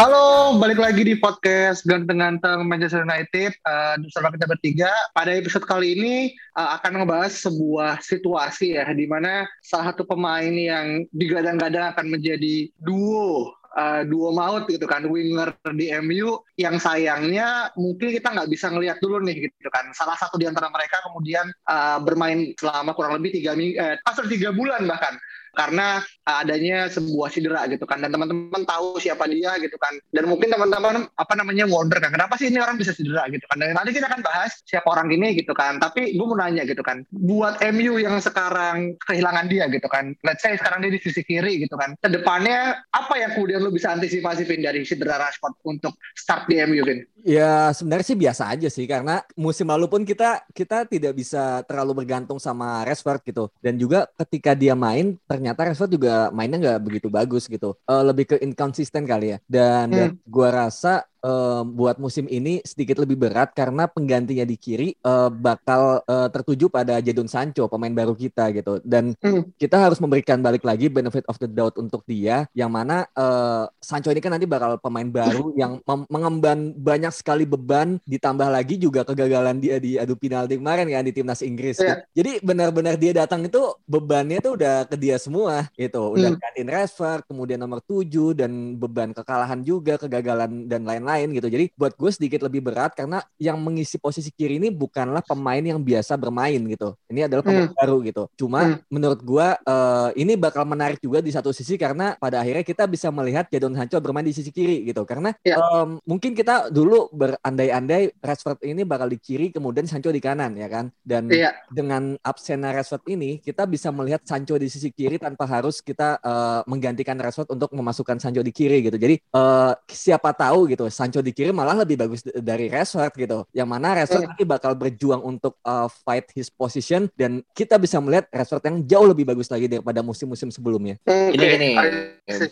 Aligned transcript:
Halo, 0.00 0.56
balik 0.56 0.80
lagi 0.80 1.04
di 1.04 1.12
podcast 1.12 1.84
Ganteng-Ganteng 1.84 2.64
Manchester 2.64 3.04
United 3.04 3.52
uh, 3.68 4.00
bersama 4.00 4.32
kita 4.32 4.48
bertiga. 4.48 4.88
Pada 5.12 5.36
episode 5.36 5.68
kali 5.68 5.92
ini 5.92 6.32
uh, 6.56 6.80
akan 6.80 7.04
ngebahas 7.04 7.36
sebuah 7.36 8.00
situasi 8.00 8.80
ya, 8.80 8.88
di 8.96 9.04
mana 9.04 9.44
salah 9.60 9.92
satu 9.92 10.08
pemain 10.08 10.56
yang 10.56 11.04
digadang-gadang 11.12 11.92
akan 11.92 12.16
menjadi 12.16 12.72
duo 12.80 13.52
uh, 13.76 14.02
duo 14.08 14.32
maut 14.34 14.66
gitu 14.72 14.88
kan, 14.88 15.04
winger 15.04 15.52
di 15.76 15.92
MU 16.02 16.42
yang 16.58 16.80
sayangnya 16.80 17.70
mungkin 17.76 18.10
kita 18.16 18.32
nggak 18.32 18.50
bisa 18.50 18.72
ngelihat 18.72 18.98
dulu 19.04 19.22
nih 19.22 19.52
gitu 19.52 19.68
kan. 19.68 19.92
Salah 19.94 20.16
satu 20.18 20.40
di 20.40 20.48
antara 20.48 20.72
mereka 20.72 21.04
kemudian 21.06 21.44
uh, 21.68 21.98
bermain 22.02 22.56
selama 22.58 22.96
kurang 22.96 23.20
lebih 23.20 23.36
tiga 23.36 23.52
minggu, 23.52 23.76
eh, 23.76 23.96
pasal 24.02 24.26
tiga 24.32 24.50
bulan 24.50 24.88
bahkan 24.88 25.20
karena 25.54 26.00
uh, 26.26 26.36
adanya 26.42 26.86
sebuah 26.88 27.28
cedera 27.32 27.66
gitu 27.68 27.84
kan. 27.84 28.00
Dan 28.02 28.14
teman-teman 28.14 28.62
tahu 28.64 29.00
siapa 29.02 29.26
dia 29.26 29.56
gitu 29.58 29.76
kan. 29.76 29.96
Dan 30.10 30.30
mungkin 30.30 30.50
teman-teman 30.52 31.08
apa 31.14 31.32
namanya 31.36 31.66
wonder 31.66 31.98
kan 31.98 32.14
kenapa 32.14 32.36
sih 32.40 32.48
ini 32.48 32.62
orang 32.62 32.76
bisa 32.78 32.94
cedera 32.94 33.26
gitu 33.28 33.44
kan. 33.50 33.60
Dan 33.60 33.74
nanti 33.74 33.94
kita 33.94 34.06
akan 34.06 34.22
bahas 34.22 34.62
siapa 34.64 34.86
orang 34.86 35.10
ini 35.10 35.38
gitu 35.38 35.52
kan. 35.52 35.78
Tapi 35.80 36.14
gue 36.14 36.26
mau 36.26 36.38
nanya 36.38 36.62
gitu 36.66 36.82
kan 36.84 37.02
buat 37.10 37.58
MU 37.74 37.98
yang 37.98 38.18
sekarang 38.22 38.94
kehilangan 39.02 39.46
dia 39.50 39.66
gitu 39.68 39.86
kan 39.90 40.14
let's 40.22 40.44
say 40.44 40.54
sekarang 40.54 40.84
dia 40.84 40.92
di 40.94 41.00
sisi 41.02 41.24
kiri 41.26 41.60
gitu 41.64 41.74
kan 41.74 41.96
ke 41.98 42.08
depannya 42.08 42.80
apa 42.90 43.14
yang 43.18 43.30
kemudian 43.34 43.60
lu 43.62 43.72
bisa 43.72 43.92
antisipasi 43.94 44.44
Vin 44.44 44.62
dari 44.62 44.82
cedera 44.82 45.20
Rashford 45.20 45.54
untuk 45.64 45.94
start 46.14 46.50
di 46.50 46.58
MU 46.64 46.82
Vin? 46.82 47.04
Ya 47.20 47.70
sebenarnya 47.76 48.06
sih 48.06 48.18
biasa 48.18 48.42
aja 48.48 48.68
sih 48.72 48.88
karena 48.88 49.20
musim 49.36 49.68
lalu 49.68 49.86
pun 49.86 50.02
kita 50.02 50.44
kita 50.52 50.88
tidak 50.88 51.12
bisa 51.12 51.60
terlalu 51.68 52.04
bergantung 52.04 52.40
sama 52.40 52.82
Rashford 52.88 53.20
gitu. 53.28 53.52
Dan 53.60 53.76
juga 53.76 54.08
ketika 54.16 54.56
dia 54.56 54.72
main 54.72 55.20
ternyata 55.40 55.72
Rashford 55.72 55.96
juga 55.96 56.28
mainnya 56.36 56.60
nggak 56.60 56.80
begitu 56.84 57.08
bagus 57.08 57.48
gitu. 57.48 57.72
Eh, 57.88 58.02
lebih 58.04 58.24
ke 58.28 58.36
inconsistent 58.44 59.08
kali 59.08 59.32
ya. 59.32 59.38
Dan, 59.48 59.88
dan 59.88 60.08
gua 60.28 60.68
rasa 60.68 61.08
eh, 61.20 61.62
buat 61.64 61.96
musim 61.96 62.26
ini 62.26 62.60
sedikit 62.64 63.00
lebih 63.00 63.16
berat 63.16 63.52
karena 63.52 63.86
penggantinya 63.86 64.42
di 64.42 64.56
kiri 64.56 64.88
eh, 64.94 65.28
bakal 65.30 66.00
eh, 66.02 66.28
tertuju 66.28 66.66
pada 66.66 66.98
Jadon 66.98 67.28
Sancho 67.28 67.68
pemain 67.68 67.92
baru 67.92 68.12
kita 68.12 68.50
gitu 68.52 68.80
dan 68.82 69.12
Hmm. 69.20 69.44
kita 69.60 69.76
harus 69.76 70.00
memberikan 70.00 70.40
balik 70.40 70.64
lagi 70.64 70.88
benefit 70.88 71.26
of 71.28 71.36
the 71.36 71.46
doubt 71.46 71.76
untuk 71.76 72.00
dia 72.04 72.48
yang 72.56 72.72
mana 72.72 73.04
eh, 73.12 73.64
Sancho 73.78 74.08
ini 74.08 74.18
kan 74.18 74.32
nanti 74.32 74.48
bakal 74.48 74.80
pemain 74.80 75.06
baru 75.06 75.52
yang 75.60 75.78
mengemban 76.08 76.72
banyak 76.72 77.12
sekali 77.12 77.44
beban 77.44 78.00
ditambah 78.08 78.48
lagi 78.48 78.80
juga 78.80 79.04
kegagalan 79.04 79.60
dia 79.60 79.76
di 79.76 80.00
adu 80.00 80.16
penalti 80.16 80.56
kemarin 80.56 80.88
kan 80.88 81.04
di 81.04 81.12
timnas 81.12 81.44
Inggris. 81.44 81.76
Iya. 81.78 82.06
Jadi 82.14 82.40
benar-benar 82.40 82.94
dia 82.96 83.12
datang 83.12 83.44
itu 83.44 83.60
bebannya 83.84 84.40
tuh 84.40 84.56
udah 84.56 84.86
ke 84.88 84.96
dia 84.96 85.20
semua 85.20 85.68
gitu. 85.76 86.16
Udah 86.16 86.32
Hmm. 86.32 86.40
gantiin 86.40 86.70
Rashford, 86.70 87.22
kemudian 87.26 87.58
nomor 87.58 87.82
7 87.84 88.32
dan 88.32 88.78
beban 88.78 89.10
kekalahan 89.10 89.60
juga, 89.60 89.98
kegagalan 89.98 90.64
dan 90.70 90.86
lain-lain 90.86 91.09
gitu. 91.18 91.48
Jadi 91.50 91.64
buat 91.74 91.96
gue 91.96 92.10
sedikit 92.12 92.46
lebih 92.46 92.62
berat 92.62 92.94
karena 92.94 93.18
yang 93.36 93.58
mengisi 93.58 93.96
posisi 93.96 94.30
kiri 94.30 94.60
ini 94.60 94.70
bukanlah 94.70 95.24
pemain 95.24 95.58
yang 95.60 95.80
biasa 95.80 96.14
bermain 96.14 96.60
gitu. 96.60 96.94
Ini 97.08 97.26
adalah 97.26 97.42
pemain 97.42 97.70
baru 97.74 97.96
gitu. 98.04 98.22
Cuma 98.36 98.60
Hmm. 98.60 98.76
menurut 98.86 99.20
gua 99.20 99.58
eh, 99.60 100.08
ini 100.20 100.36
bakal 100.36 100.62
menarik 100.62 101.00
juga 101.00 101.18
di 101.18 101.32
satu 101.32 101.50
sisi 101.50 101.74
karena 101.74 102.14
pada 102.14 102.38
akhirnya 102.38 102.62
kita 102.62 102.84
bisa 102.84 103.08
melihat 103.08 103.48
Jadon 103.48 103.72
Sancho 103.72 103.96
bermain 103.98 104.22
di 104.22 104.30
sisi 104.30 104.52
kiri 104.52 104.84
gitu. 104.84 105.02
Karena 105.02 105.32
Ya. 105.40 105.56
em, 105.56 105.96
mungkin 106.04 106.36
kita 106.36 106.68
dulu 106.68 107.08
berandai-andai 107.10 108.20
Rashford 108.20 108.60
ini 108.62 108.84
bakal 108.84 109.08
di 109.08 109.16
kiri 109.16 109.48
kemudian 109.50 109.88
Sancho 109.88 110.12
di 110.12 110.20
kanan 110.20 110.54
ya 110.54 110.68
kan. 110.68 110.92
Dan 111.00 111.32
Iya. 111.32 111.56
dengan 111.72 112.14
absennya 112.20 112.70
Rashford 112.74 113.06
ini 113.08 113.40
kita 113.40 113.64
bisa 113.64 113.88
melihat 113.90 114.20
Sancho 114.22 114.54
di 114.54 114.68
sisi 114.68 114.92
kiri 114.92 115.16
tanpa 115.16 115.48
harus 115.48 115.80
kita 115.80 116.20
eh, 116.20 116.60
menggantikan 116.66 117.16
Rashford 117.16 117.48
untuk 117.50 117.70
memasukkan 117.72 118.20
Sancho 118.20 118.44
di 118.44 118.52
kiri 118.52 118.84
gitu. 118.84 118.96
Jadi 118.96 119.16
eh, 119.16 119.72
siapa 119.88 120.36
tahu 120.36 120.68
gitu 120.68 120.84
Sancho 121.00 121.24
di 121.24 121.32
kiri 121.32 121.48
malah 121.48 121.80
lebih 121.80 121.96
bagus 121.96 122.20
dari 122.28 122.68
Rashford 122.68 123.12
gitu. 123.16 123.38
Yang 123.56 123.68
mana 123.72 123.96
Rashford 123.96 124.20
Hmm. 124.20 124.28
nanti 124.36 124.44
bakal 124.44 124.76
berjuang 124.76 125.24
untuk 125.24 125.56
eh, 125.64 125.88
fight 126.04 126.28
his 126.36 126.52
position 126.52 127.08
dan 127.16 127.40
kita 127.56 127.80
bisa 127.80 127.96
melihat 128.04 128.28
Rashford 128.28 128.68
yang 128.68 128.76
jauh 128.84 129.08
lebih 129.08 129.24
bagus 129.24 129.48
lagi 129.48 129.64
daripada 129.64 130.04
musim-musim 130.04 130.52
sebelumnya. 130.52 131.00
Oke. 131.08 131.32
Ini 131.32 131.46
gini, 131.56 131.72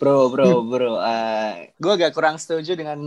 bro, 0.01 0.33
bro, 0.33 0.65
bro. 0.65 0.97
gue 1.77 1.91
agak 1.93 2.17
kurang 2.17 2.41
setuju 2.41 2.73
dengan 2.73 2.97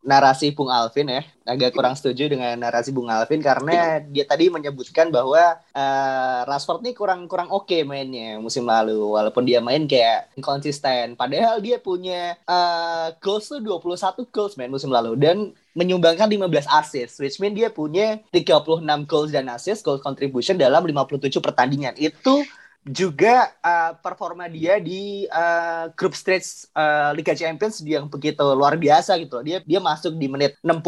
narasi 0.00 0.56
Bung 0.56 0.72
Alvin 0.72 1.12
ya. 1.12 1.22
Agak 1.44 1.76
kurang 1.76 1.96
setuju 1.96 2.32
dengan 2.32 2.56
narasi 2.56 2.92
Bung 2.92 3.08
Alvin 3.12 3.40
karena 3.44 4.00
dia 4.04 4.24
tadi 4.24 4.48
menyebutkan 4.48 5.12
bahwa 5.12 5.60
eh, 5.74 6.40
Rashford 6.48 6.80
nih 6.80 6.94
kurang 6.96 7.28
kurang 7.28 7.52
oke 7.52 7.84
mainnya 7.84 8.40
musim 8.40 8.64
lalu. 8.64 8.96
Walaupun 8.96 9.44
dia 9.44 9.60
main 9.60 9.84
kayak 9.84 10.32
konsisten. 10.40 11.12
Padahal 11.12 11.60
dia 11.60 11.76
punya 11.76 12.36
eh, 12.40 13.06
goals 13.20 13.52
tuh 13.52 13.60
21 13.60 14.24
goals 14.32 14.54
main 14.56 14.70
musim 14.78 14.94
lalu 14.94 15.18
dan 15.18 15.50
menyumbangkan 15.74 16.30
15 16.30 16.70
assist, 16.78 17.18
which 17.18 17.42
mean 17.42 17.54
dia 17.54 17.70
punya 17.70 18.22
36 18.30 18.82
goals 19.10 19.30
dan 19.34 19.50
assist, 19.50 19.82
goal 19.82 19.98
contribution 19.98 20.54
dalam 20.54 20.82
57 20.86 21.42
pertandingan. 21.42 21.98
Itu 21.98 22.46
juga 22.88 23.52
uh, 23.60 23.92
performa 24.00 24.48
dia 24.48 24.80
di 24.80 25.28
uh, 25.28 25.92
group 25.92 26.16
stage 26.16 26.70
uh, 26.72 27.12
Liga 27.12 27.36
Champions 27.36 27.84
yang 27.84 28.08
begitu 28.08 28.40
luar 28.40 28.80
biasa 28.80 29.20
gitu 29.20 29.38
loh. 29.38 29.44
Dia 29.44 29.58
dia 29.62 29.78
masuk 29.82 30.16
di 30.16 30.26
menit 30.26 30.56
60 30.64 30.80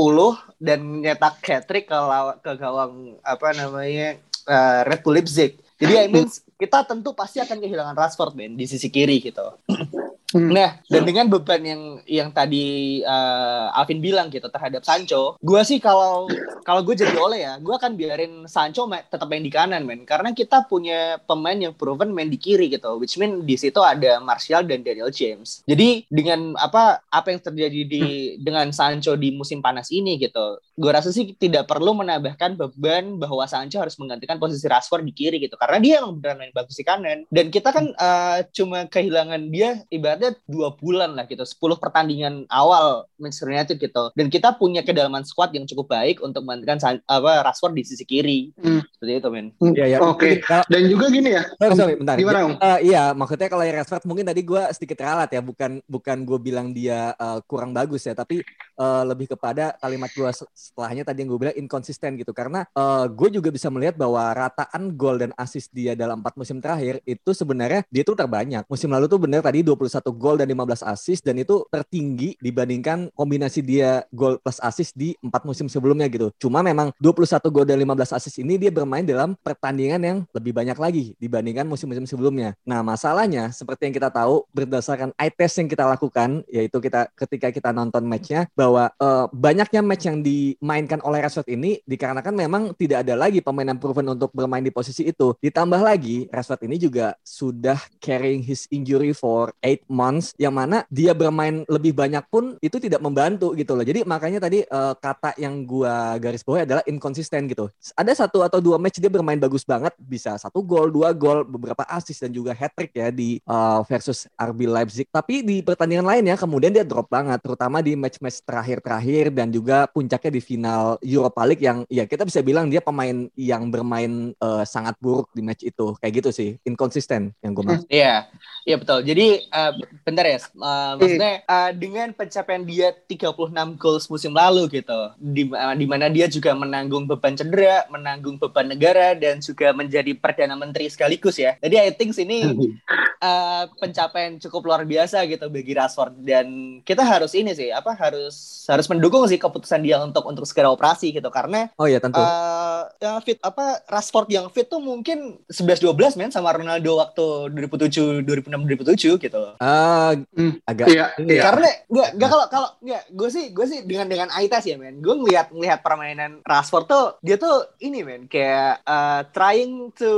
dan 0.56 0.80
nyetak 1.04 1.42
hat-trick 1.44 1.86
ke, 1.90 1.96
law- 1.98 2.38
ke 2.40 2.52
gawang 2.56 3.20
apa 3.20 3.52
namanya 3.52 4.16
uh, 4.48 4.80
Red 4.88 5.00
Bull 5.04 5.20
Leipzig. 5.20 5.60
Jadi 5.76 5.94
I 5.96 6.08
mean 6.08 6.26
kita 6.62 6.88
tentu 6.88 7.12
pasti 7.12 7.38
akan 7.42 7.60
kehilangan 7.60 7.96
Rashford 7.96 8.32
Ben 8.32 8.56
di 8.56 8.64
sisi 8.64 8.88
kiri 8.88 9.20
gitu. 9.20 9.44
Hmm. 10.30 10.54
Nah, 10.54 10.78
dan 10.86 11.02
dengan 11.02 11.26
beban 11.26 11.58
yang 11.58 11.82
yang 12.06 12.28
tadi 12.30 13.00
uh, 13.02 13.74
Alvin 13.74 13.98
bilang 13.98 14.30
gitu 14.30 14.46
terhadap 14.46 14.86
Sancho, 14.86 15.34
gue 15.42 15.60
sih 15.66 15.82
kalau 15.82 16.30
kalau 16.62 16.86
gue 16.86 16.94
jadi 16.94 17.18
oleh 17.18 17.42
ya, 17.42 17.58
gue 17.58 17.74
akan 17.74 17.98
biarin 17.98 18.46
Sancho 18.46 18.86
ma- 18.86 19.02
tetap 19.02 19.26
main 19.26 19.42
di 19.42 19.50
kanan, 19.50 19.82
men. 19.82 20.06
Karena 20.06 20.30
kita 20.30 20.70
punya 20.70 21.18
pemain 21.26 21.58
yang 21.58 21.74
proven 21.74 22.14
main 22.14 22.30
di 22.30 22.38
kiri 22.38 22.70
gitu, 22.70 22.94
which 23.02 23.18
mean 23.18 23.42
di 23.42 23.58
situ 23.58 23.82
ada 23.82 24.22
Martial 24.22 24.62
dan 24.62 24.86
Daniel 24.86 25.10
James. 25.10 25.66
Jadi 25.66 26.06
dengan 26.06 26.54
apa 26.54 27.02
apa 27.10 27.34
yang 27.34 27.42
terjadi 27.42 27.80
di 27.90 28.04
dengan 28.38 28.70
Sancho 28.70 29.18
di 29.18 29.34
musim 29.34 29.58
panas 29.58 29.90
ini 29.90 30.14
gitu, 30.14 30.62
gue 30.78 30.90
rasa 30.94 31.10
sih 31.10 31.34
tidak 31.34 31.66
perlu 31.66 31.90
menambahkan 31.98 32.54
beban 32.54 33.18
bahwa 33.18 33.42
Sancho 33.50 33.82
harus 33.82 33.98
menggantikan 33.98 34.38
posisi 34.38 34.70
Rashford 34.70 35.02
di 35.02 35.10
kiri 35.10 35.42
gitu, 35.42 35.58
karena 35.58 35.82
dia 35.82 35.94
emang 35.98 36.22
beneran 36.22 36.38
main 36.38 36.54
bagus 36.54 36.78
di 36.78 36.86
kanan. 36.86 37.26
Dan 37.34 37.50
kita 37.50 37.74
kan 37.74 37.90
uh, 37.98 38.46
cuma 38.54 38.86
kehilangan 38.86 39.50
dia 39.50 39.82
ibaratnya 40.20 40.44
dua 40.46 40.68
bulan 40.74 41.16
lah 41.16 41.24
gitu 41.24 41.42
10 41.42 41.56
pertandingan 41.80 42.34
awal 42.46 43.08
Manchester 43.16 43.48
United 43.48 43.76
gitu 43.80 44.12
dan 44.12 44.26
kita 44.28 44.52
punya 44.54 44.84
kedalaman 44.84 45.24
squad 45.24 45.50
yang 45.50 45.64
cukup 45.64 45.88
baik 45.90 46.20
untuk 46.20 46.44
menggantikan 46.44 46.78
San- 46.78 47.04
apa 47.06 47.40
Rashford 47.42 47.72
di 47.72 47.82
sisi 47.82 48.04
kiri 48.04 48.52
Hmm. 48.54 48.84
seperti 48.92 49.12
itu 49.16 49.28
men 49.30 49.46
Iya, 49.72 49.86
ya. 49.88 49.98
Oke. 50.02 50.42
Kalau- 50.42 50.66
Dan 50.68 50.82
juga 50.86 51.08
gini 51.08 51.32
ya. 51.32 51.42
Sorry, 51.56 51.74
sorry, 51.74 51.94
bentar. 51.96 52.14
Gimana, 52.16 52.38
Om? 52.42 52.54
Eh, 52.58 52.78
iya, 52.86 53.04
maksudnya 53.12 53.48
kalau 53.48 53.64
yang 53.64 53.76
Rashford 53.80 54.04
mungkin 54.04 54.26
tadi 54.26 54.40
gue 54.42 54.62
sedikit 54.74 54.98
ralat 55.00 55.30
ya, 55.30 55.40
bukan 55.40 55.80
bukan 55.86 56.16
gue 56.20 56.38
bilang 56.38 56.68
dia 56.70 57.14
eh, 57.14 57.38
kurang 57.46 57.72
bagus 57.72 58.04
ya, 58.04 58.12
tapi 58.12 58.44
eh, 58.80 59.04
lebih 59.04 59.36
kepada 59.36 59.76
kalimat 59.76 60.08
gue 60.08 60.30
setelahnya 60.56 61.04
tadi 61.04 61.22
yang 61.22 61.28
gue 61.36 61.40
bilang 61.40 61.56
inkonsisten 61.56 62.16
gitu. 62.16 62.32
Karena 62.32 62.64
eh, 62.64 63.04
gue 63.12 63.28
juga 63.28 63.52
bisa 63.52 63.68
melihat 63.68 64.00
bahwa 64.00 64.32
rataan 64.32 64.96
gol 64.96 65.20
dan 65.20 65.36
assist 65.36 65.68
dia 65.76 65.92
dalam 65.92 66.24
empat 66.24 66.40
musim 66.40 66.58
terakhir 66.64 67.04
itu 67.04 67.30
sebenarnya 67.36 67.84
dia 67.92 68.02
tuh 68.02 68.16
terbanyak. 68.16 68.64
Musim 68.66 68.88
lalu 68.88 69.06
tuh 69.06 69.20
bener 69.20 69.44
tadi 69.44 69.60
21 69.60 70.08
gol 70.16 70.36
dan 70.40 70.48
15 70.48 70.80
assist 70.88 71.20
dan 71.20 71.36
itu 71.36 71.60
tertinggi 71.68 72.38
dibandingkan 72.40 73.12
kombinasi 73.12 73.60
dia 73.60 74.06
gol 74.14 74.40
plus 74.40 74.62
assist 74.62 74.96
di 74.96 75.12
empat 75.20 75.44
musim 75.44 75.66
sebelumnya 75.68 76.06
gitu. 76.08 76.32
Cuma 76.40 76.64
memang 76.64 76.94
21 77.02 77.42
gol 77.50 77.66
dan 77.66 77.76
15 77.76 78.16
assist 78.16 78.36
ini 78.40 78.56
dia 78.56 78.72
bermain 78.72 79.04
dalam 79.04 79.36
pertandingan 79.42 80.00
yang 80.00 80.18
lebih 80.32 80.54
banyak 80.54 80.78
lagi 80.78 81.04
dibandingkan 81.18 81.66
musim-musim 81.66 82.06
sebelumnya. 82.06 82.54
Nah 82.62 82.80
masalahnya 82.80 83.50
seperti 83.50 83.90
yang 83.90 83.94
kita 83.94 84.08
tahu 84.08 84.46
berdasarkan 84.54 85.10
eye 85.18 85.32
test 85.34 85.58
yang 85.58 85.68
kita 85.68 85.84
lakukan 85.84 86.46
yaitu 86.46 86.78
kita 86.78 87.10
ketika 87.18 87.48
kita 87.50 87.70
nonton 87.74 88.06
matchnya 88.06 88.46
bahwa 88.54 88.69
eh, 88.76 89.26
banyaknya 89.32 89.80
match 89.80 90.04
yang 90.06 90.20
dimainkan 90.20 91.00
oleh 91.02 91.24
Rashford 91.24 91.48
ini 91.50 91.80
dikarenakan 91.88 92.34
memang 92.34 92.62
tidak 92.76 93.06
ada 93.06 93.14
lagi 93.16 93.40
pemain 93.40 93.66
yang 93.66 93.80
proven 93.80 94.06
untuk 94.12 94.30
bermain 94.30 94.62
di 94.62 94.74
posisi 94.74 95.06
itu. 95.08 95.34
Ditambah 95.40 95.80
lagi 95.80 96.28
Rashford 96.28 96.66
ini 96.66 96.76
juga 96.76 97.16
sudah 97.24 97.78
carrying 97.98 98.44
his 98.44 98.68
injury 98.68 99.14
for 99.16 99.50
8 99.64 99.86
months 99.90 100.36
yang 100.36 100.54
mana 100.54 100.84
dia 100.90 101.16
bermain 101.16 101.62
lebih 101.66 101.96
banyak 101.96 102.22
pun 102.28 102.58
itu 102.60 102.76
tidak 102.76 103.00
membantu 103.00 103.56
gitu 103.56 103.72
loh. 103.74 103.86
Jadi 103.86 104.04
makanya 104.04 104.44
tadi 104.44 104.62
eh, 104.62 104.94
kata 104.98 105.38
yang 105.40 105.64
gua 105.64 106.18
garis 106.20 106.44
bawahi 106.44 106.66
adalah 106.68 106.84
inkonsisten 106.84 107.48
gitu. 107.48 107.70
Ada 107.96 108.26
satu 108.26 108.44
atau 108.44 108.58
dua 108.60 108.76
match 108.76 109.00
dia 109.00 109.08
bermain 109.08 109.38
bagus 109.38 109.64
banget, 109.64 109.94
bisa 109.98 110.36
satu 110.36 110.60
gol, 110.60 110.92
dua 110.92 111.14
gol, 111.16 111.46
beberapa 111.46 111.86
assist 111.88 112.20
dan 112.20 112.30
juga 112.34 112.52
hat 112.52 112.74
trick 112.76 112.92
ya 112.92 113.08
di 113.08 113.40
eh, 113.40 113.80
versus 113.88 114.28
RB 114.36 114.68
Leipzig. 114.68 115.06
Tapi 115.08 115.42
di 115.42 115.62
pertandingan 115.64 116.06
lainnya 116.06 116.36
kemudian 116.36 116.74
dia 116.74 116.84
drop 116.84 117.08
banget, 117.08 117.38
terutama 117.40 117.80
di 117.80 117.94
match-match 117.94 118.42
terakhir-terakhir 118.60 119.32
dan 119.32 119.48
juga 119.48 119.88
puncaknya 119.88 120.36
di 120.36 120.42
final 120.44 121.00
Europa 121.00 121.40
League 121.48 121.64
yang 121.64 121.88
ya 121.88 122.04
kita 122.04 122.28
bisa 122.28 122.44
bilang 122.44 122.68
dia 122.68 122.84
pemain 122.84 123.32
yang 123.32 123.72
bermain 123.72 124.36
eh, 124.36 124.64
sangat 124.68 125.00
buruk 125.00 125.32
di 125.32 125.40
match 125.40 125.64
itu. 125.64 125.96
Kayak 125.96 126.12
gitu 126.20 126.30
sih, 126.36 126.50
inkonsisten 126.68 127.32
yang 127.40 127.56
gue 127.56 127.64
maksud. 127.64 127.88
Iya, 127.88 128.28
iya 128.68 128.76
betul. 128.76 129.00
Jadi 129.00 129.26
eh, 129.48 129.72
bentar 130.04 130.24
ya, 130.28 130.38
eh, 130.44 130.92
maksudnya 131.00 131.34
eh, 131.40 131.70
dengan 131.72 132.12
pencapaian 132.12 132.62
dia 132.68 132.92
36 132.92 133.80
goals 133.80 134.04
musim 134.12 134.36
lalu 134.36 134.68
gitu, 134.68 135.00
di, 135.16 135.48
eh, 135.48 135.74
di 135.80 135.86
mana 135.88 136.12
dia 136.12 136.28
juga 136.28 136.52
menanggung 136.52 137.08
beban 137.08 137.32
cedera, 137.32 137.88
menanggung 137.88 138.36
beban 138.36 138.68
negara 138.68 139.16
dan 139.16 139.40
juga 139.40 139.72
menjadi 139.72 140.12
perdana 140.12 140.52
menteri 140.52 140.92
sekaligus 140.92 141.40
ya. 141.40 141.56
Jadi 141.64 141.76
I 141.80 141.90
think 141.96 142.12
ini 142.20 142.44
eh, 143.20 143.64
pencapaian 143.76 144.36
cukup 144.38 144.62
luar 144.64 144.82
biasa 144.82 145.22
gitu 145.24 145.46
bagi 145.46 145.72
Rashford 145.72 146.20
dan 146.20 146.46
kita 146.82 147.00
harus 147.00 147.32
ini 147.32 147.52
sih 147.52 147.68
apa 147.68 147.92
harus 147.92 148.64
harus 148.66 148.86
mendukung 148.86 149.24
sih 149.24 149.36
keputusan 149.36 149.80
dia 149.80 150.00
untuk 150.00 150.24
untuk 150.24 150.44
segera 150.44 150.68
operasi 150.68 151.10
gitu 151.10 151.28
karena 151.28 151.68
Oh 151.76 151.84
iya 151.84 151.98
tentu. 151.98 152.18
eh 152.18 152.82
yang 152.98 153.20
fit 153.20 153.36
apa 153.40 153.84
Rashford 153.86 154.28
yang 154.28 154.48
fit 154.48 154.66
tuh 154.66 154.80
mungkin 154.80 155.36
11 155.46 155.84
12 155.84 156.16
men 156.16 156.30
sama 156.30 156.50
Ronaldo 156.50 156.96
waktu 156.96 157.52
2007 157.52 158.24
2006 158.24 158.64
2007 158.66 159.20
gitu. 159.20 159.42
Ah, 159.58 160.12
Hmm. 160.32 160.56
agak 160.64 160.86
Iya, 160.88 161.06
ini 161.18 161.36
ya. 161.36 161.42
Karena 161.44 161.68
nggak 161.86 162.08
nggak 162.16 162.28
kalau 162.28 162.46
kalau 162.48 162.68
nggak 162.80 163.02
gue 163.10 163.28
sih 163.28 163.44
gue 163.50 163.66
sih 163.66 163.78
dengan 163.84 164.06
dengan 164.06 164.28
eye 164.32 164.48
test 164.48 164.64
ya 164.64 164.74
men. 164.74 164.98
Gue 164.98 165.12
ngelihat 165.12 165.52
ngelihat 165.52 165.80
permainan 165.80 166.40
Rashford 166.42 166.86
tuh 166.86 167.04
dia 167.20 167.36
tuh 167.36 167.68
ini 167.78 168.00
men 168.00 168.24
kayak 168.24 168.80
uh, 168.82 169.26
trying 169.30 169.92
to 169.92 170.10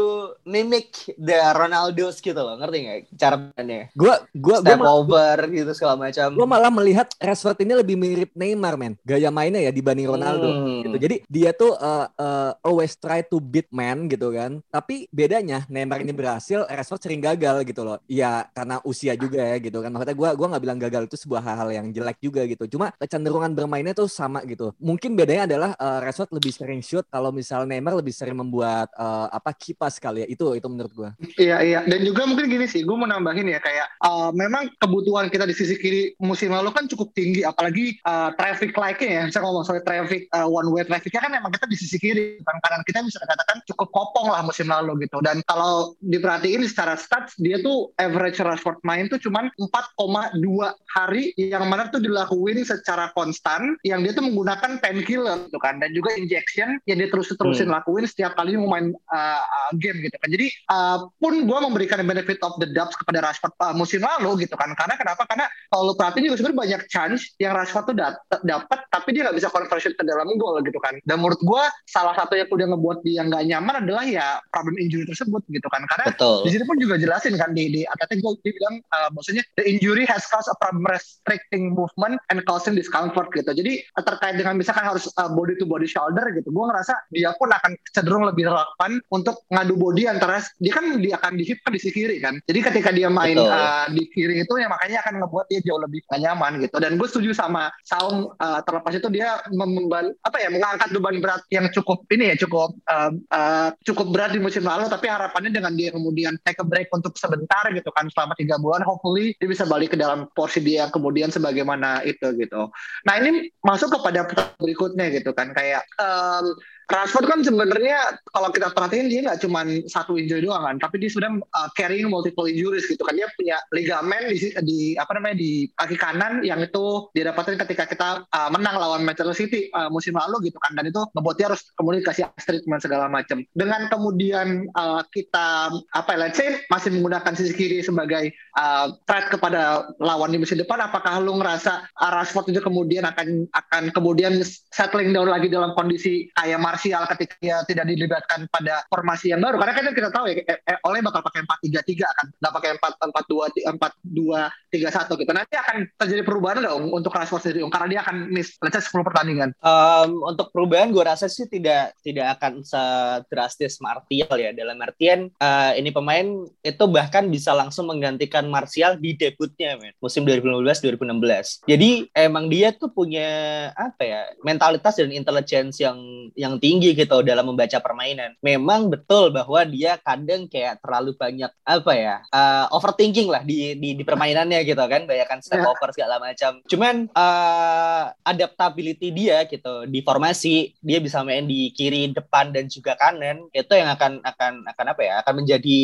mimic 0.44 0.92
the 1.16 1.34
Ronaldo's 1.52 2.18
gitu 2.18 2.36
loh. 2.36 2.54
Ngerti 2.54 2.78
cara 3.16 3.36
mainnya? 3.54 3.88
Gua 3.96 4.22
gua 4.32 4.58
gua, 4.60 4.74
Step 4.74 4.80
ma- 4.80 4.92
over 4.92 5.36
gitu 5.50 5.70
segala 5.72 5.94
macam. 5.96 6.28
gua 6.36 6.46
malah 6.46 6.70
melihat 6.70 7.08
Rashford 7.18 7.58
ini 7.64 7.72
lebih 7.78 7.96
mirip 7.96 8.30
Neymar 8.36 8.74
men. 8.76 8.94
Gaya 9.02 9.32
mainnya 9.32 9.60
ya 9.64 9.72
dibanding 9.72 10.08
Ronaldo. 10.08 10.48
Hmm. 10.48 10.82
gitu. 10.86 10.96
Jadi 11.08 11.16
dia 11.26 11.50
tuh 11.56 11.72
uh, 11.74 12.06
uh, 12.12 12.52
always 12.60 12.94
try 13.00 13.24
to 13.24 13.40
beat 13.40 13.68
man 13.72 14.06
gitu 14.06 14.30
kan. 14.34 14.60
Tapi 14.68 15.08
bedanya 15.08 15.64
Neymar 15.72 16.04
ini 16.04 16.12
berhasil, 16.12 16.68
Rashford 16.68 17.02
sering 17.02 17.20
gagal 17.24 17.64
gitu 17.64 17.82
loh. 17.86 17.98
Ya 18.10 18.46
karena 18.52 18.78
usia 18.84 19.16
juga 19.16 19.40
ya 19.42 19.56
gitu 19.58 19.80
kan. 19.80 19.90
Maksudnya 19.92 20.16
gua 20.16 20.30
gua 20.36 20.46
nggak 20.52 20.62
bilang 20.62 20.78
gagal 20.80 21.02
itu 21.08 21.16
sebuah 21.16 21.42
hal-hal 21.42 21.70
yang 21.72 21.86
jelek 21.94 22.18
juga 22.20 22.44
gitu. 22.44 22.64
Cuma 22.76 22.92
kecenderungan 23.00 23.52
bermainnya 23.56 23.96
tuh 23.96 24.10
sama 24.10 24.44
gitu. 24.44 24.74
Mungkin 24.82 25.16
bedanya 25.16 25.48
adalah 25.48 25.70
uh, 25.80 25.98
Rashford 26.04 26.34
lebih 26.36 26.52
sering 26.52 26.80
shoot 26.84 27.06
kalau 27.08 27.32
misal 27.32 27.64
Neymar 27.64 27.96
lebih 27.96 28.12
sering 28.12 28.36
membuat 28.36 28.92
uh, 28.98 29.32
apa 29.32 29.54
kipas 29.56 29.96
kali 29.96 30.24
ya. 30.24 30.28
Itu 30.28 30.52
itu 30.52 30.66
menurut 30.68 30.92
gua. 30.92 31.10
Iya 31.38 31.58
iya 31.64 31.80
dan 31.86 32.00
juga 32.02 32.26
mungkin 32.26 32.46
gini 32.50 32.66
sih, 32.66 32.81
gue 32.82 32.96
mau 32.96 33.06
nambahin 33.06 33.48
ya 33.48 33.62
kayak 33.62 33.88
uh, 34.02 34.30
memang 34.34 34.70
kebutuhan 34.82 35.30
kita 35.30 35.46
di 35.46 35.54
sisi 35.54 35.78
kiri 35.78 36.14
musim 36.18 36.50
lalu 36.52 36.74
kan 36.74 36.90
cukup 36.90 37.14
tinggi, 37.14 37.46
apalagi 37.46 37.98
uh, 38.06 38.34
traffic 38.34 38.74
light-nya 38.74 39.10
ya, 39.10 39.22
bisa 39.30 39.38
ngomong 39.38 39.62
soal 39.62 39.82
traffic 39.86 40.26
uh, 40.34 40.46
one 40.50 40.68
way 40.74 40.82
trafficnya 40.82 41.22
kan 41.22 41.32
memang 41.32 41.50
kita 41.54 41.66
di 41.70 41.76
sisi 41.78 41.96
kiri, 41.96 42.42
kan 42.42 42.58
kanan 42.62 42.82
kita 42.82 43.04
bisa 43.06 43.22
dikatakan 43.22 43.62
cukup 43.70 43.88
kopong 43.94 44.28
lah 44.30 44.42
musim 44.42 44.66
lalu 44.66 45.06
gitu. 45.06 45.22
Dan 45.22 45.38
kalau 45.46 45.94
diperhatiin 46.02 46.66
secara 46.66 46.98
stats 46.98 47.38
dia 47.38 47.62
tuh 47.62 47.94
average 48.02 48.42
Rashford 48.42 48.82
main 48.82 49.06
tuh 49.06 49.22
cuman 49.22 49.48
4,2 49.60 50.42
hari 50.90 51.30
yang 51.38 51.68
mana 51.70 51.86
tuh 51.92 52.02
dilakuin 52.02 52.64
secara 52.66 53.14
konstan, 53.14 53.78
yang 53.86 54.02
dia 54.02 54.16
tuh 54.16 54.26
menggunakan 54.26 54.82
painkiller 54.82 55.46
gitu 55.46 55.60
kan, 55.62 55.78
dan 55.78 55.94
juga 55.94 56.16
injection 56.18 56.80
yang 56.88 56.98
dia 56.98 57.08
terus-terusin 57.12 57.68
lakuin 57.70 58.08
setiap 58.08 58.34
kali 58.34 58.56
mau 58.58 58.72
main 58.72 58.90
uh, 59.12 59.70
game 59.78 60.00
gitu 60.02 60.16
kan. 60.18 60.28
Jadi 60.32 60.46
uh, 60.72 61.06
pun 61.20 61.44
gue 61.44 61.58
memberikan 61.62 62.00
benefit 62.02 62.40
of 62.42 62.56
the 62.58 62.68
doubt 62.72 62.92
kepada 62.96 63.22
Rashford 63.22 63.54
uh, 63.60 63.74
musim 63.76 64.02
lalu 64.02 64.48
gitu 64.48 64.56
kan. 64.56 64.72
Karena 64.74 64.96
kenapa? 64.96 65.28
Karena 65.28 65.46
kalau 65.68 65.92
lu 65.92 65.94
perhatiin 65.94 66.26
juga 66.28 66.36
sebenarnya 66.40 66.58
banyak 66.58 66.82
chance 66.88 67.22
yang 67.38 67.52
Rashford 67.52 67.92
tuh 67.92 67.96
dat- 67.96 68.20
dapat 68.42 68.78
tapi 68.90 69.08
dia 69.14 69.28
nggak 69.28 69.36
bisa 69.36 69.48
conversion 69.52 69.92
ke 69.92 70.02
dalam 70.02 70.28
gol 70.40 70.58
gitu 70.64 70.80
kan. 70.80 70.96
Dan 71.04 71.20
menurut 71.20 71.40
gue 71.40 71.64
salah 71.88 72.16
satu 72.16 72.34
yang 72.36 72.48
udah 72.48 72.66
ngebuat 72.72 72.98
dia 73.04 73.22
nggak 73.24 73.42
nyaman 73.48 73.74
adalah 73.84 74.04
ya 74.08 74.40
problem 74.50 74.80
injury 74.80 75.04
tersebut 75.04 75.44
gitu 75.52 75.68
kan. 75.68 75.84
Karena 75.88 76.12
Betul. 76.12 76.48
di 76.48 76.50
sini 76.56 76.64
pun 76.64 76.76
juga 76.80 76.96
jelasin 76.96 77.36
kan 77.36 77.52
di 77.52 77.68
di 77.68 77.80
gue 78.12 78.32
dia 78.44 78.52
bilang 78.54 78.78
uh, 78.92 79.08
maksudnya 79.12 79.42
the 79.58 79.64
injury 79.66 80.06
has 80.06 80.24
caused 80.30 80.48
a 80.48 80.56
problem 80.62 80.86
restricting 80.88 81.74
movement 81.74 82.20
and 82.30 82.40
causing 82.46 82.76
discomfort 82.76 83.28
gitu. 83.34 83.50
Jadi 83.50 83.82
terkait 83.98 84.38
dengan 84.38 84.56
misalkan 84.56 84.86
harus 84.86 85.10
uh, 85.18 85.30
body 85.32 85.58
to 85.58 85.66
body 85.66 85.88
shoulder 85.88 86.22
gitu, 86.32 86.48
gue 86.48 86.64
ngerasa 86.64 86.94
dia 87.10 87.34
pun 87.36 87.50
akan 87.50 87.74
cenderung 87.90 88.24
lebih 88.28 88.46
relevan 88.48 89.02
untuk 89.10 89.42
ngadu 89.50 89.74
body 89.74 90.06
antara 90.06 90.38
dia 90.62 90.72
kan 90.72 90.84
dia 91.02 91.18
akan 91.18 91.36
di 91.36 91.44
hip 91.44 91.58
kan 91.66 91.72
di 91.74 91.80
sisi 91.82 91.92
kiri 91.92 92.16
kan. 92.22 92.38
Jadi 92.46 92.58
ketika 92.62 92.90
dia 92.94 93.10
main 93.10 93.34
Betul. 93.36 93.50
uh, 93.50 93.86
di 93.90 94.02
kiri 94.10 94.46
itu 94.46 94.54
ya 94.56 94.70
makanya 94.70 95.02
akan 95.02 95.14
ngebuat 95.22 95.46
dia 95.50 95.60
jauh 95.66 95.80
lebih 95.82 96.00
nyaman 96.14 96.62
gitu. 96.62 96.76
Dan 96.78 96.96
gue 96.96 97.08
setuju 97.10 97.34
sama 97.34 97.68
Saung 97.82 98.30
uh, 98.38 98.60
terlepas 98.62 98.94
itu 98.94 99.08
dia 99.10 99.42
memban 99.50 100.14
apa 100.22 100.36
ya 100.38 100.48
mengangkat 100.48 100.88
beban 100.94 101.18
berat 101.18 101.42
yang 101.50 101.66
cukup 101.74 102.06
ini 102.14 102.32
ya 102.32 102.36
cukup 102.38 102.74
uh, 102.86 103.12
uh, 103.34 103.68
cukup 103.82 104.14
berat 104.14 104.30
di 104.32 104.40
musim 104.40 104.62
lalu 104.62 104.86
tapi 104.86 105.10
harapannya 105.10 105.50
dengan 105.50 105.74
dia 105.74 105.90
kemudian 105.90 106.38
take 106.46 106.60
a 106.62 106.66
break 106.66 106.88
untuk 106.94 107.14
sebentar 107.18 107.66
gitu 107.74 107.90
kan 107.92 108.06
selama 108.12 108.32
tiga 108.38 108.56
bulan 108.60 108.84
hopefully 108.86 109.34
dia 109.42 109.48
bisa 109.50 109.66
balik 109.66 109.94
ke 109.94 109.98
dalam 109.98 110.28
porsi 110.32 110.62
dia 110.62 110.88
kemudian 110.88 111.28
sebagaimana 111.28 112.04
itu 112.06 112.30
gitu. 112.38 112.70
Nah 113.08 113.14
ini 113.18 113.50
masuk 113.64 113.98
kepada 113.98 114.28
berikutnya 114.60 115.10
gitu 115.10 115.34
kan 115.34 115.50
kayak 115.56 115.82
um, 115.98 116.54
Rashford 116.92 117.24
kan 117.24 117.40
sebenarnya 117.40 118.20
kalau 118.28 118.52
kita 118.52 118.68
perhatiin 118.76 119.08
dia 119.08 119.24
nggak 119.24 119.40
cuma 119.40 119.64
satu 119.88 120.20
injury 120.20 120.44
doang 120.44 120.60
kan, 120.60 120.76
tapi 120.76 121.00
dia 121.00 121.08
sudah 121.08 121.32
uh, 121.32 121.68
carrying 121.72 122.12
multiple 122.12 122.44
injuries 122.44 122.84
gitu 122.84 123.00
kan. 123.00 123.16
Dia 123.16 123.32
punya 123.32 123.56
ligamen 123.72 124.28
di, 124.28 124.52
di 124.60 124.78
apa 125.00 125.16
namanya 125.16 125.40
di 125.40 125.72
kaki 125.72 125.96
kanan 125.96 126.44
yang 126.44 126.60
itu 126.60 127.08
dia 127.16 127.32
dapatin 127.32 127.56
ketika 127.56 127.88
kita 127.88 128.08
uh, 128.28 128.50
menang 128.52 128.76
lawan 128.76 129.08
Manchester 129.08 129.32
City 129.32 129.72
uh, 129.72 129.88
musim 129.88 130.12
lalu 130.12 130.52
gitu 130.52 130.60
kan. 130.60 130.76
Dan 130.76 130.92
itu 130.92 131.00
membuat 131.16 131.40
dia 131.40 131.46
harus 131.48 131.64
kemudian 131.80 132.04
dikasih 132.04 132.28
treatment 132.44 132.84
segala 132.84 133.08
macam. 133.08 133.40
Dengan 133.56 133.88
kemudian 133.88 134.68
uh, 134.76 135.00
kita 135.08 135.72
apa 135.96 136.12
let's 136.20 136.36
say 136.36 136.60
masih 136.68 136.92
menggunakan 136.92 137.32
sisi 137.32 137.56
kiri 137.56 137.80
sebagai 137.80 138.36
uh, 138.60 138.92
threat 139.08 139.32
kepada 139.32 139.88
lawan 139.96 140.28
di 140.28 140.44
musim 140.44 140.60
depan, 140.60 140.76
apakah 140.84 141.24
lu 141.24 141.40
ngerasa 141.40 141.88
uh, 141.88 142.10
Rashford 142.20 142.52
itu 142.52 142.60
kemudian 142.60 143.08
akan 143.08 143.48
akan 143.48 143.82
kemudian 143.96 144.44
settling 144.68 145.16
down 145.16 145.32
lagi 145.32 145.48
dalam 145.48 145.72
kondisi 145.72 146.28
kayak 146.36 146.60
Martial 146.82 147.06
ketika 147.14 147.34
dia 147.38 147.62
tidak 147.62 147.86
dilibatkan 147.86 148.50
pada 148.50 148.82
formasi 148.90 149.30
yang 149.30 149.38
baru. 149.38 149.62
Karena 149.62 149.74
kan 149.78 149.94
kita 149.94 150.10
tahu 150.10 150.24
ya 150.26 150.34
eh, 150.42 150.58
eh, 150.66 150.78
Oleh 150.82 150.98
bakal 150.98 151.22
pakai 151.22 151.46
4-3-3 151.46 152.18
kan. 152.18 152.26
Nggak 152.42 152.52
pakai 152.58 152.70
4-4-2 153.06 153.70
4-2-3-1 154.10 155.22
gitu. 155.22 155.30
Nanti 155.30 155.54
akan 155.54 155.76
terjadi 155.94 156.22
perubahan 156.26 156.58
dong 156.58 156.90
untuk 156.90 157.14
Rashford 157.14 157.46
sendiri 157.46 157.62
karena 157.70 157.86
dia 157.86 158.00
akan 158.02 158.34
miss 158.34 158.58
let's 158.58 158.74
say 158.74 158.82
10 158.82 159.06
pertandingan. 159.06 159.54
Um, 159.62 160.26
untuk 160.26 160.50
perubahan 160.50 160.90
gue 160.90 161.06
rasa 161.06 161.30
sih 161.30 161.46
tidak 161.46 161.94
tidak 162.02 162.34
akan 162.42 162.66
sedrastis 162.66 163.78
Martial 163.78 164.34
ya. 164.34 164.50
Dalam 164.50 164.82
artian 164.82 165.30
uh, 165.38 165.70
ini 165.78 165.94
pemain 165.94 166.26
itu 166.66 166.84
bahkan 166.90 167.30
bisa 167.30 167.54
langsung 167.54 167.86
menggantikan 167.86 168.50
Martial 168.50 168.98
di 168.98 169.14
debutnya 169.14 169.78
men. 169.78 169.94
Musim 170.02 170.26
2015-2016 170.26 171.62
jadi 171.70 172.10
emang 172.18 172.50
dia 172.50 172.74
tuh 172.74 172.90
punya 172.90 173.30
apa 173.78 174.02
ya 174.02 174.22
mentalitas 174.42 174.98
dan 174.98 175.14
intelligence 175.14 175.78
yang 175.78 175.98
yang 176.34 176.56
tinggi 176.56 176.71
tinggi 176.72 176.96
gitu 176.96 177.20
dalam 177.20 177.52
membaca 177.52 177.76
permainan. 177.84 178.32
Memang 178.40 178.88
betul 178.88 179.28
bahwa 179.28 179.60
dia 179.68 180.00
kadang 180.00 180.48
kayak 180.48 180.80
terlalu 180.80 181.12
banyak 181.12 181.52
apa 181.68 181.92
ya 181.92 182.24
uh, 182.32 182.72
overthinking 182.72 183.28
lah 183.28 183.44
di, 183.44 183.76
di 183.76 183.92
di 183.92 184.00
permainannya 184.00 184.64
gitu 184.64 184.80
kan, 184.80 185.04
banyakan 185.04 185.44
step 185.44 185.60
Ya. 185.60 185.68
over 185.68 185.92
segala 185.92 186.16
macam. 186.16 186.64
Cuman 186.64 187.12
uh, 187.12 188.04
adaptability 188.24 189.12
dia 189.12 189.44
gitu 189.44 189.84
di 189.84 190.00
formasi 190.00 190.72
dia 190.80 190.96
bisa 190.96 191.20
main 191.20 191.44
di 191.44 191.68
kiri, 191.70 192.08
depan 192.08 192.50
dan 192.50 192.66
juga 192.66 192.96
kanan 192.96 193.52
itu 193.52 193.68
yang 193.76 193.92
akan 193.92 194.24
akan 194.24 194.52
akan 194.64 194.86
apa 194.88 195.02
ya 195.04 195.14
akan 195.20 195.34
menjadi 195.44 195.80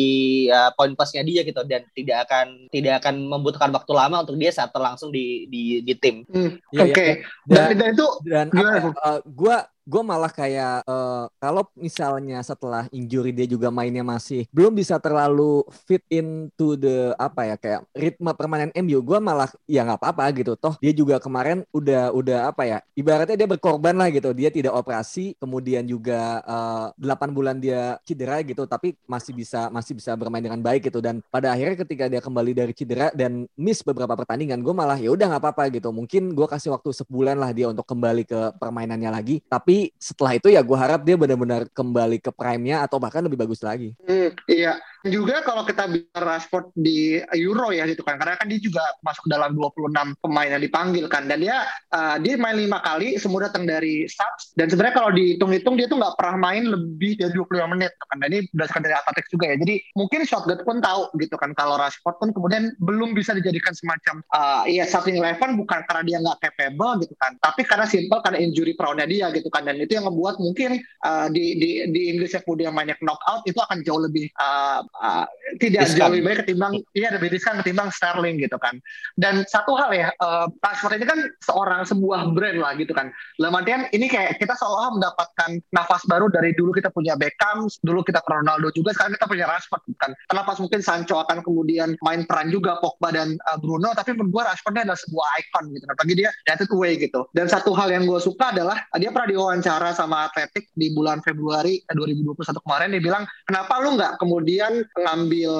uh, 0.49 0.71
poin 0.73 0.97
plusnya 0.97 1.21
dia 1.21 1.45
gitu 1.45 1.61
dan 1.63 1.85
tidak 1.93 2.25
akan 2.25 2.65
tidak 2.73 3.05
akan 3.05 3.15
membutuhkan 3.29 3.69
waktu 3.69 3.91
lama 3.93 4.25
untuk 4.25 4.35
dia 4.35 4.49
saat 4.49 4.73
langsung 4.73 5.11
di 5.11 5.45
di 5.51 5.83
di 5.83 5.93
tim. 5.93 6.23
Hmm, 6.25 6.55
Iya, 6.71 6.81
Oke. 6.87 7.03
iya. 7.03 7.15
Dan, 7.43 7.59
Dan, 7.59 7.77
dan 7.77 7.89
itu 7.93 8.07
dan 8.23 8.47
Gimana, 8.49 8.71
apa 8.79 8.87
ya, 8.87 9.11
gua 9.27 9.57
gue 9.89 10.01
malah 10.05 10.29
kayak 10.29 10.85
eh, 10.85 11.25
kalau 11.41 11.65
misalnya 11.73 12.37
setelah 12.45 12.85
injury 12.93 13.33
dia 13.33 13.49
juga 13.49 13.73
mainnya 13.73 14.05
masih 14.05 14.45
belum 14.53 14.77
bisa 14.77 15.01
terlalu 15.01 15.65
fit 15.89 16.05
into 16.13 16.77
the 16.77 17.17
apa 17.17 17.49
ya 17.49 17.55
kayak 17.57 17.81
ritme 17.97 18.29
permainan 18.37 18.69
MU 18.85 19.01
gue 19.01 19.17
malah 19.17 19.49
ya 19.65 19.81
nggak 19.81 19.97
apa-apa 19.97 20.25
gitu. 20.37 20.53
Toh 20.53 20.77
dia 20.77 20.93
juga 20.93 21.17
kemarin 21.17 21.65
udah 21.73 22.13
udah 22.13 22.39
apa 22.53 22.69
ya 22.69 22.77
ibaratnya 22.93 23.33
dia 23.33 23.49
berkorban 23.49 23.97
lah 23.97 24.13
gitu. 24.13 24.29
Dia 24.37 24.53
tidak 24.53 24.77
operasi 24.77 25.33
kemudian 25.41 25.81
juga 25.89 26.45
eh, 26.45 26.85
8 27.01 27.33
bulan 27.33 27.57
dia 27.57 27.97
cedera 28.05 28.45
gitu 28.45 28.69
tapi 28.69 28.93
masih 29.09 29.33
bisa 29.33 29.73
masih 29.73 29.97
bisa 29.97 30.13
bermain 30.13 30.45
dengan 30.45 30.61
baik 30.61 30.93
gitu. 30.93 31.01
Dan 31.01 31.25
pada 31.33 31.49
akhirnya 31.57 31.81
ketika 31.81 32.05
dia 32.05 32.21
kembali 32.21 32.51
dari 32.53 32.73
cedera 32.77 33.09
dan 33.17 33.49
miss 33.57 33.81
beberapa 33.81 34.13
pertandingan 34.13 34.61
gue 34.61 34.73
malah 34.75 35.01
ya 35.01 35.09
udah 35.09 35.25
nggak 35.33 35.41
apa-apa 35.41 35.73
gitu. 35.73 35.89
Mungkin 35.89 36.37
gue 36.37 36.45
kasih 36.45 36.77
waktu 36.77 36.93
sebulan 36.93 37.41
lah 37.41 37.49
dia 37.49 37.65
untuk 37.73 37.89
kembali 37.89 38.23
ke 38.29 38.39
permainannya 38.61 39.09
lagi. 39.09 39.41
Tapi 39.49 39.78
setelah 39.95 40.35
itu 40.35 40.51
ya 40.51 40.59
gue 40.59 40.77
harap 40.77 41.01
dia 41.07 41.15
benar-benar 41.15 41.71
kembali 41.71 42.19
ke 42.19 42.31
prime-nya 42.35 42.83
atau 42.83 42.99
bahkan 42.99 43.23
lebih 43.23 43.39
bagus 43.39 43.63
lagi. 43.63 43.95
Hmm, 44.03 44.35
iya. 44.51 44.75
Juga 45.07 45.39
kalau 45.47 45.63
kita 45.63 45.87
bicara 45.87 46.35
Rashford 46.35 46.75
di 46.75 47.23
Euro 47.39 47.71
ya 47.71 47.87
gitu 47.87 48.03
kan, 48.03 48.19
karena 48.19 48.35
kan 48.35 48.51
dia 48.51 48.59
juga 48.59 48.83
masuk 48.99 49.31
dalam 49.31 49.55
26 49.55 49.95
pemain 50.19 50.51
yang 50.51 50.59
dipanggil 50.59 51.07
kan, 51.07 51.23
dan 51.23 51.39
dia 51.39 51.63
uh, 51.95 52.19
dia 52.19 52.35
main 52.35 52.59
lima 52.59 52.83
kali, 52.83 53.15
semua 53.15 53.47
datang 53.47 53.63
dari 53.63 54.03
subs, 54.11 54.51
dan 54.59 54.67
sebenarnya 54.67 54.99
kalau 54.99 55.15
dihitung-hitung 55.15 55.79
dia 55.79 55.87
tuh 55.87 56.03
nggak 56.03 56.19
pernah 56.19 56.35
main 56.51 56.67
lebih 56.67 57.15
dari 57.15 57.31
25 57.31 57.71
menit 57.71 57.95
kan, 57.95 58.17
dan 58.19 58.27
ini 58.27 58.41
berdasarkan 58.51 58.83
dari 58.83 58.95
Athletics 58.99 59.29
juga 59.31 59.45
ya. 59.47 59.55
Jadi 59.63 59.75
mungkin 59.95 60.19
Southgate 60.27 60.67
pun 60.67 60.83
tahu 60.83 61.01
gitu 61.15 61.35
kan, 61.39 61.55
kalau 61.55 61.79
Rashford 61.79 62.19
pun 62.19 62.29
kemudian 62.35 62.75
belum 62.83 63.15
bisa 63.15 63.31
dijadikan 63.31 63.71
semacam 63.71 64.19
uh, 64.35 64.67
ya 64.67 64.83
starting 64.83 65.15
eleven 65.15 65.55
bukan 65.55 65.79
karena 65.87 66.03
dia 66.03 66.17
nggak 66.19 66.43
capable 66.43 67.07
gitu 67.07 67.15
kan, 67.23 67.39
tapi 67.39 67.63
karena 67.63 67.87
simple 67.87 68.19
karena 68.19 68.43
injury 68.43 68.75
prone-nya 68.75 69.07
dia 69.07 69.31
gitu 69.31 69.47
kan, 69.47 69.63
dan 69.63 69.79
itu 69.79 69.95
yang 69.95 70.11
membuat 70.11 70.35
mungkin 70.43 70.83
uh, 71.07 71.31
di 71.31 71.55
di 71.55 71.87
di 71.87 72.01
Inggris 72.11 72.35
yang 72.35 72.43
kemudian 72.43 72.75
banyak 72.75 72.99
knockout 72.99 73.47
itu 73.47 73.63
akan 73.63 73.79
jauh 73.87 74.03
lebih 74.03 74.27
uh, 74.35 74.83
uh, 74.97 75.25
tidak 75.57 75.89
Riskan. 75.89 75.97
jauh 75.97 76.11
lebih 76.13 76.23
baik 76.25 76.37
ketimbang 76.45 76.73
iya 76.93 77.09
lebih 77.13 77.29
riskan 77.33 77.61
ketimbang 77.61 77.89
Sterling 77.89 78.37
gitu 78.41 78.57
kan. 78.61 78.77
Dan 79.17 79.45
satu 79.45 79.73
hal 79.77 79.89
ya 79.93 80.09
uh, 80.21 80.47
Rashford 80.61 81.01
ini 81.01 81.05
kan 81.05 81.19
seorang 81.45 81.81
sebuah 81.85 82.33
brand 82.33 82.57
lah 82.61 82.73
gitu 82.77 82.93
kan. 82.93 83.09
Dalam 83.37 83.57
artian 83.57 83.89
ini 83.91 84.05
kayak 84.09 84.37
kita 84.37 84.53
seolah 84.55 84.93
mendapatkan 84.95 85.59
nafas 85.73 86.03
baru 86.05 86.29
dari 86.29 86.53
dulu 86.53 86.75
kita 86.75 86.93
punya 86.93 87.17
Beckham 87.17 87.65
dulu 87.81 88.05
kita 88.05 88.21
Ronaldo 88.25 88.69
juga 88.75 88.93
sekarang 88.93 89.17
kita 89.17 89.25
punya 89.25 89.45
Rashford 89.49 89.81
gitu 89.89 89.97
kan. 89.97 90.11
Terlepas 90.29 90.57
mungkin 90.61 90.79
Sancho 90.85 91.17
akan 91.17 91.41
kemudian 91.41 91.97
main 92.05 92.23
peran 92.29 92.53
juga 92.53 92.77
Pogba 92.77 93.09
dan 93.09 93.35
uh, 93.49 93.57
Bruno 93.57 93.91
tapi 93.97 94.13
menurut 94.13 94.31
gue 94.31 94.43
Rashford 94.45 94.73
ini 94.77 94.81
adalah 94.85 94.99
sebuah 95.01 95.27
icon 95.41 95.63
gitu 95.73 95.85
kan. 95.89 95.95
Bagi 95.97 96.13
dia 96.19 96.29
united 96.45 96.69
way 96.77 96.93
gitu. 97.01 97.21
Dan 97.33 97.49
satu 97.49 97.73
hal 97.73 97.89
yang 97.89 98.05
gue 98.05 98.19
suka 98.21 98.53
adalah 98.53 98.77
uh, 98.93 98.97
dia 99.01 99.09
pernah 99.09 99.27
diwawancara 99.29 99.89
sama 99.97 100.29
Atletik 100.29 100.69
di 100.77 100.93
bulan 100.93 101.19
Februari 101.25 101.81
eh, 101.81 101.95
2021 101.95 102.37
kemarin. 102.63 102.87
Dia 102.93 103.03
bilang 103.03 103.23
kenapa 103.49 103.73
lu 103.81 103.97
nggak 103.97 104.21
kemudian 104.21 104.78
ngambil 104.95 105.51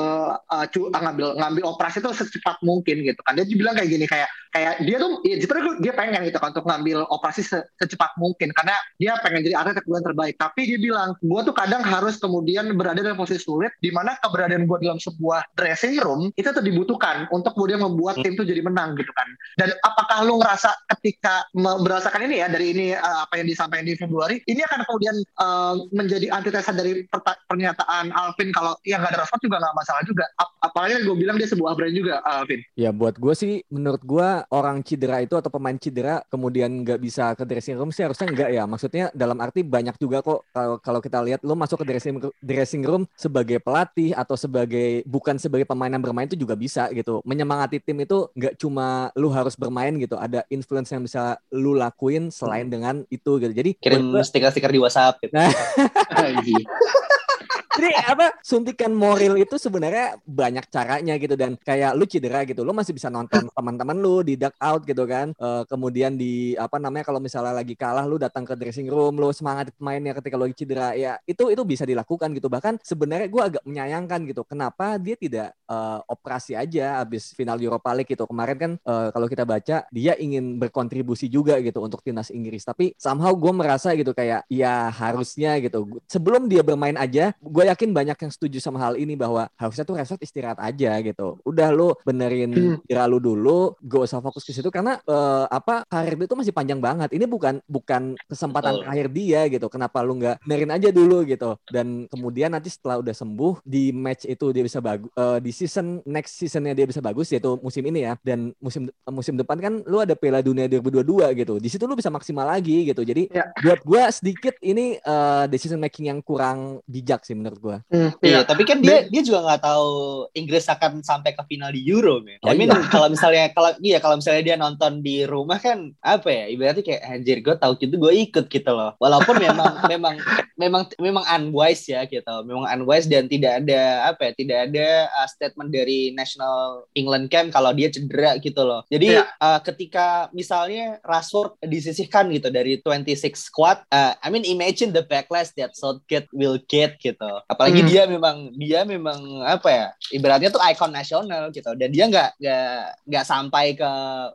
uh, 0.45 0.65
cu- 0.69 0.89
ah, 0.91 1.01
ngambil 1.09 1.35
ngambil 1.39 1.63
operasi 1.69 1.99
itu 1.99 2.09
secepat 2.13 2.57
mungkin 2.63 3.03
gitu 3.03 3.21
kan. 3.25 3.35
Dia 3.38 3.45
bilang 3.45 3.75
kayak 3.75 3.89
gini 3.89 4.05
kayak 4.05 4.29
kayak 4.49 4.81
dia 4.81 4.97
tuh 4.97 5.21
ya, 5.23 5.35
sebenarnya 5.38 5.73
dia 5.81 5.93
pengen 5.93 6.21
gitu 6.25 6.38
kan 6.41 6.49
untuk 6.51 6.65
ngambil 6.65 7.05
operasi 7.09 7.41
se- 7.45 7.67
secepat 7.77 8.11
mungkin 8.17 8.49
karena 8.53 8.75
dia 8.97 9.17
pengen 9.21 9.45
jadi 9.45 9.55
atlet 9.61 9.77
yang 9.77 9.85
kemudian 9.85 10.05
terbaik. 10.09 10.35
Tapi 10.39 10.61
dia 10.65 10.79
bilang 10.81 11.09
gue 11.19 11.41
tuh 11.45 11.55
kadang 11.55 11.81
harus 11.85 12.17
kemudian 12.17 12.65
berada 12.73 13.01
dalam 13.03 13.19
posisi 13.19 13.45
sulit 13.45 13.71
di 13.79 13.93
mana 13.93 14.17
keberadaan 14.19 14.65
gue 14.65 14.77
dalam 14.81 14.99
sebuah 14.99 15.53
dressing 15.53 15.99
room 16.01 16.33
itu 16.33 16.49
tuh 16.49 16.63
dibutuhkan 16.63 17.29
untuk 17.29 17.53
kemudian 17.53 17.81
membuat 17.81 18.21
tim 18.21 18.33
tuh 18.33 18.45
jadi 18.47 18.61
menang 18.65 18.97
gitu 18.97 19.11
kan. 19.13 19.27
Dan 19.59 19.69
apakah 19.85 20.25
lu 20.25 20.41
ngerasa 20.41 20.73
ketika 20.97 21.45
me- 21.53 21.79
merasakan 21.85 22.25
ini 22.29 22.41
ya 22.41 22.47
dari 22.49 22.73
ini 22.73 22.88
uh, 22.93 23.25
apa 23.25 23.39
yang 23.41 23.47
disampaikan 23.47 23.85
di 23.85 23.95
Februari 23.95 24.41
ini 24.49 24.61
akan 24.65 24.81
kemudian 24.85 25.15
uh, 25.41 25.75
menjadi 25.93 26.27
antitesa 26.33 26.71
dari 26.73 27.05
pernyataan 27.49 28.11
Alvin 28.13 28.49
kalau 28.53 28.75
ya 28.85 29.01
nggak 29.09 29.17
ada 29.17 29.19
Rashford 29.25 29.41
juga 29.41 29.57
nggak 29.57 29.75
masalah 29.75 30.03
juga 30.05 30.25
Ap- 30.37 30.55
apalagi 30.69 31.01
gue 31.01 31.17
bilang 31.17 31.35
dia 31.41 31.49
sebuah 31.49 31.73
brand 31.73 31.95
juga 31.97 32.21
Alvin 32.21 32.61
Ya 32.77 32.93
buat 32.93 33.17
gue 33.17 33.33
sih 33.33 33.65
menurut 33.73 34.05
gue 34.05 34.29
orang 34.53 34.85
cedera 34.85 35.25
itu 35.25 35.33
atau 35.33 35.49
pemain 35.49 35.73
cedera 35.73 36.21
kemudian 36.29 36.69
nggak 36.85 36.99
bisa 37.01 37.33
ke 37.33 37.43
dressing 37.47 37.75
room 37.79 37.89
sih 37.89 38.05
harusnya 38.05 38.27
enggak 38.29 38.49
ya. 38.53 38.63
Maksudnya 38.67 39.05
dalam 39.15 39.37
arti 39.39 39.65
banyak 39.65 39.95
juga 39.97 40.21
kok 40.21 40.45
kalau 40.53 40.75
kalau 40.77 40.99
kita 41.01 41.19
lihat 41.25 41.41
lo 41.41 41.57
masuk 41.57 41.81
ke 41.81 41.85
dressing 41.89 42.21
dressing 42.43 42.83
room 42.85 43.03
sebagai 43.17 43.57
pelatih 43.63 44.13
atau 44.13 44.35
sebagai 44.35 45.01
bukan 45.07 45.39
sebagai 45.39 45.65
pemain 45.65 45.89
yang 45.89 46.03
bermain 46.03 46.29
itu 46.29 46.37
juga 46.37 46.53
bisa 46.53 46.91
gitu. 46.91 47.23
Menyemangati 47.25 47.81
tim 47.81 47.97
itu 48.03 48.29
nggak 48.35 48.59
cuma 48.59 49.09
lu 49.17 49.31
harus 49.33 49.55
bermain 49.55 49.95
gitu. 49.97 50.19
Ada 50.19 50.45
influence 50.51 50.91
yang 50.93 51.03
bisa 51.03 51.39
lu 51.49 51.73
lakuin 51.73 52.29
selain 52.29 52.67
dengan 52.67 53.01
itu 53.09 53.39
gitu. 53.39 53.53
Jadi 53.55 53.79
Kirim 53.79 54.13
stiker-stiker 54.19 54.71
di 54.71 54.79
WhatsApp 54.79 55.17
gitu. 55.23 55.33
Nah, 55.33 55.49
Jadi 57.69 57.93
apa 57.93 58.33
suntikan 58.41 58.89
moral 58.89 59.38
itu 59.38 59.55
sebenarnya 59.61 60.17
banyak 60.25 60.65
caranya 60.73 61.13
gitu 61.21 61.38
dan 61.38 61.53
kayak 61.61 61.93
lu 61.93 62.09
cedera 62.09 62.41
gitu, 62.41 62.65
lu 62.65 62.73
masih 62.73 62.97
bisa 62.97 63.13
nonton 63.13 63.45
teman-teman 63.57 63.97
lu 63.97 64.25
di 64.25 64.33
duck 64.33 64.57
out 64.57 64.81
gitu 64.83 65.05
kan. 65.05 65.38
Eh, 65.38 65.63
kemudian 65.69 66.17
di 66.17 66.57
apa 66.57 66.81
namanya 66.81 67.05
kalau 67.05 67.21
misalnya 67.21 67.53
lagi 67.53 67.77
kalah 67.77 68.09
lu 68.09 68.17
datang 68.17 68.41
ke 68.41 68.57
dressing 68.57 68.89
room, 68.89 69.21
lu 69.21 69.29
semangat 69.29 69.69
mainnya 69.77 70.17
ketika 70.17 70.35
lu 70.35 70.49
cedera 70.49 70.97
ya 70.97 71.21
itu 71.29 71.53
itu 71.53 71.61
bisa 71.61 71.85
dilakukan 71.85 72.33
gitu. 72.33 72.49
Bahkan 72.49 72.81
sebenarnya 72.81 73.27
gua 73.29 73.43
agak 73.53 73.63
menyayangkan 73.63 74.19
gitu. 74.25 74.41
Kenapa 74.49 74.97
dia 74.97 75.13
tidak 75.13 75.53
eh, 75.53 75.99
operasi 76.09 76.57
aja 76.57 77.05
habis 77.05 77.38
final 77.38 77.61
Europa 77.61 77.93
League 77.93 78.09
gitu. 78.09 78.25
Kemarin 78.25 78.57
kan 78.57 78.71
eh, 78.81 79.07
kalau 79.13 79.27
kita 79.29 79.45
baca 79.45 79.85
dia 79.93 80.13
ingin 80.17 80.57
berkontribusi 80.57 81.29
juga 81.29 81.61
gitu 81.61 81.85
untuk 81.85 82.01
timnas 82.01 82.33
Inggris. 82.33 82.65
Tapi 82.65 82.97
somehow 82.97 83.31
gue 83.38 83.53
merasa 83.53 83.93
gitu 83.93 84.11
kayak 84.11 84.49
ya 84.49 84.89
harusnya 84.89 85.61
gitu. 85.61 86.01
Sebelum 86.09 86.49
dia 86.49 86.65
bermain 86.65 86.97
aja, 86.97 87.31
gue 87.38 87.58
yakin 87.63 87.89
banyak 87.89 88.17
yang 88.17 88.31
setuju 88.31 88.57
sama 88.59 88.77
hal 88.79 88.93
ini 88.93 89.15
bahwa 89.15 89.47
harusnya 89.55 89.83
tuh 89.83 89.95
Rashford 89.95 90.21
istirahat 90.21 90.59
aja 90.59 90.99
gitu. 90.99 91.39
Udah 91.43 91.71
lu 91.71 91.95
benerin 92.03 92.51
Hmm. 92.51 92.77
cedera 92.83 93.07
lu 93.07 93.17
dulu, 93.17 93.73
gak 93.79 94.01
usah 94.05 94.19
fokus 94.19 94.43
ke 94.43 94.51
situ 94.51 94.67
karena 94.69 94.99
eh, 95.01 95.45
apa 95.47 95.87
karir 95.87 96.13
dia 96.13 96.27
tuh 96.27 96.37
masih 96.37 96.51
panjang 96.51 96.77
banget. 96.77 97.09
Ini 97.09 97.25
bukan 97.25 97.63
bukan 97.65 98.13
kesempatan 98.27 98.71
Betul. 98.75 98.83
terakhir 98.85 99.07
dia 99.09 99.41
gitu. 99.47 99.67
Kenapa 99.67 100.03
lu 100.03 100.19
nggak 100.19 100.43
benerin 100.43 100.69
aja 100.69 100.89
dulu 100.91 101.23
gitu. 101.23 101.55
Dan 101.65 102.05
kemudian 102.05 102.51
nanti 102.51 102.69
setelah 102.69 102.99
udah 102.99 103.15
sembuh 103.15 103.63
di 103.63 103.89
match 103.89 104.25
itu 104.25 104.51
dia 104.51 104.61
bisa 104.61 104.77
bagus 104.77 105.09
di 105.39 105.49
season 105.49 106.03
next 106.05 106.35
seasonnya 106.37 106.75
dia 106.75 106.85
bisa 106.85 106.99
bagus 106.99 107.31
yaitu 107.31 107.57
musim 107.59 107.81
ini 107.85 108.03
ya. 108.03 108.13
Dan 108.21 108.51
musim 108.59 108.85
musim 109.07 109.33
depan 109.33 109.57
kan 109.57 109.73
lu 109.87 109.97
ada 109.97 110.13
Piala 110.13 110.43
Dunia 110.43 110.67
2022 110.67 111.31
gitu. 111.33 111.55
Di 111.57 111.69
situ 111.69 111.87
lu 111.87 111.95
bisa 111.95 112.09
maksimal 112.09 112.45
lagi 112.45 112.85
gitu. 112.85 113.01
Jadi 113.01 113.31
Ya. 113.31 113.47
buat 113.63 113.79
gua 113.81 114.03
sedikit 114.09 114.59
ini 114.59 114.99
eh, 114.99 115.45
decision 115.47 115.79
making 115.79 116.11
yang 116.11 116.19
kurang 116.19 116.83
bijak 116.83 117.23
sih 117.23 117.33
menurut 117.33 117.49
gua. 117.58 117.77
Hmm, 117.89 118.12
Iya, 118.20 118.44
tapi 118.44 118.68
kan 118.68 118.84
dia 118.84 119.08
dia 119.08 119.22
juga 119.24 119.41
nggak 119.46 119.62
tahu 119.63 119.89
Inggris 120.36 120.65
akan 120.68 121.01
sampai 121.01 121.34
ke 121.34 121.41
final 121.48 121.72
di 121.72 121.82
Euro, 121.88 122.20
men. 122.22 122.38
Oh, 122.44 122.51
I 122.51 122.56
mean, 122.60 122.70
iya. 122.70 122.86
kalau 122.91 123.08
misalnya 123.10 123.50
kalau 123.56 123.72
iya 123.79 123.98
kalau 123.98 124.20
misalnya 124.20 124.44
dia 124.44 124.56
nonton 124.60 125.00
di 125.01 125.24
rumah 125.24 125.58
kan 125.58 125.94
apa 126.03 126.29
ya? 126.29 126.44
Ibaratnya 126.51 126.84
kayak 126.86 127.01
anjir 127.08 127.38
gue 127.39 127.56
tahu 127.56 127.72
gitu 127.79 127.96
gue 127.96 128.13
ikut 128.29 128.46
gitu 128.51 128.72
loh. 128.72 128.94
Walaupun 129.00 129.39
memang 129.39 129.74
memang 129.91 130.15
memang 130.60 130.84
memang 131.00 131.24
unwise 131.25 131.88
ya 131.88 132.03
gitu. 132.06 132.34
Memang 132.44 132.68
unwise 132.70 133.08
dan 133.08 133.32
tidak 133.32 133.63
ada 133.63 134.12
apa 134.12 134.29
ya? 134.29 134.32
Tidak 134.36 134.60
ada 134.70 134.88
uh, 135.15 135.27
statement 135.32 135.72
dari 135.72 136.12
National 136.12 136.84
England 136.94 137.32
Camp 137.32 137.56
kalau 137.56 137.72
dia 137.72 137.88
cedera 137.88 138.36
gitu 138.38 138.62
loh. 138.68 138.84
Jadi 138.91 139.15
Iya. 139.15 139.25
uh, 139.39 139.60
ketika 139.63 140.27
misalnya 140.36 141.00
Rashford 141.01 141.56
disisihkan 141.63 142.27
gitu 142.29 142.51
dari 142.51 142.77
26 142.84 143.34
squad, 143.39 143.82
uh, 143.89 144.13
I 144.20 144.27
mean 144.27 144.44
imagine 144.44 144.91
the 144.91 145.01
backlash 145.01 145.56
that 145.56 145.74
Southgate 145.74 146.27
will 146.36 146.60
get 146.68 147.00
gitu. 147.00 147.38
Apalagi 147.46 147.79
Hmm. 147.79 147.89
dia 147.89 148.03
memang 148.03 148.36
dia 148.53 148.81
memang 148.84 149.19
apa 149.41 149.69
ya? 149.69 149.86
Ibaratnya 150.12 150.50
tuh 150.50 150.60
ikon 150.60 150.89
nasional 150.89 151.50
gitu. 151.50 151.72
Dan 151.74 151.89
dia 151.89 152.05
nggak 152.05 152.29
nggak 152.36 152.74
nggak 153.05 153.25
sampai 153.25 153.65
ke 153.74 153.91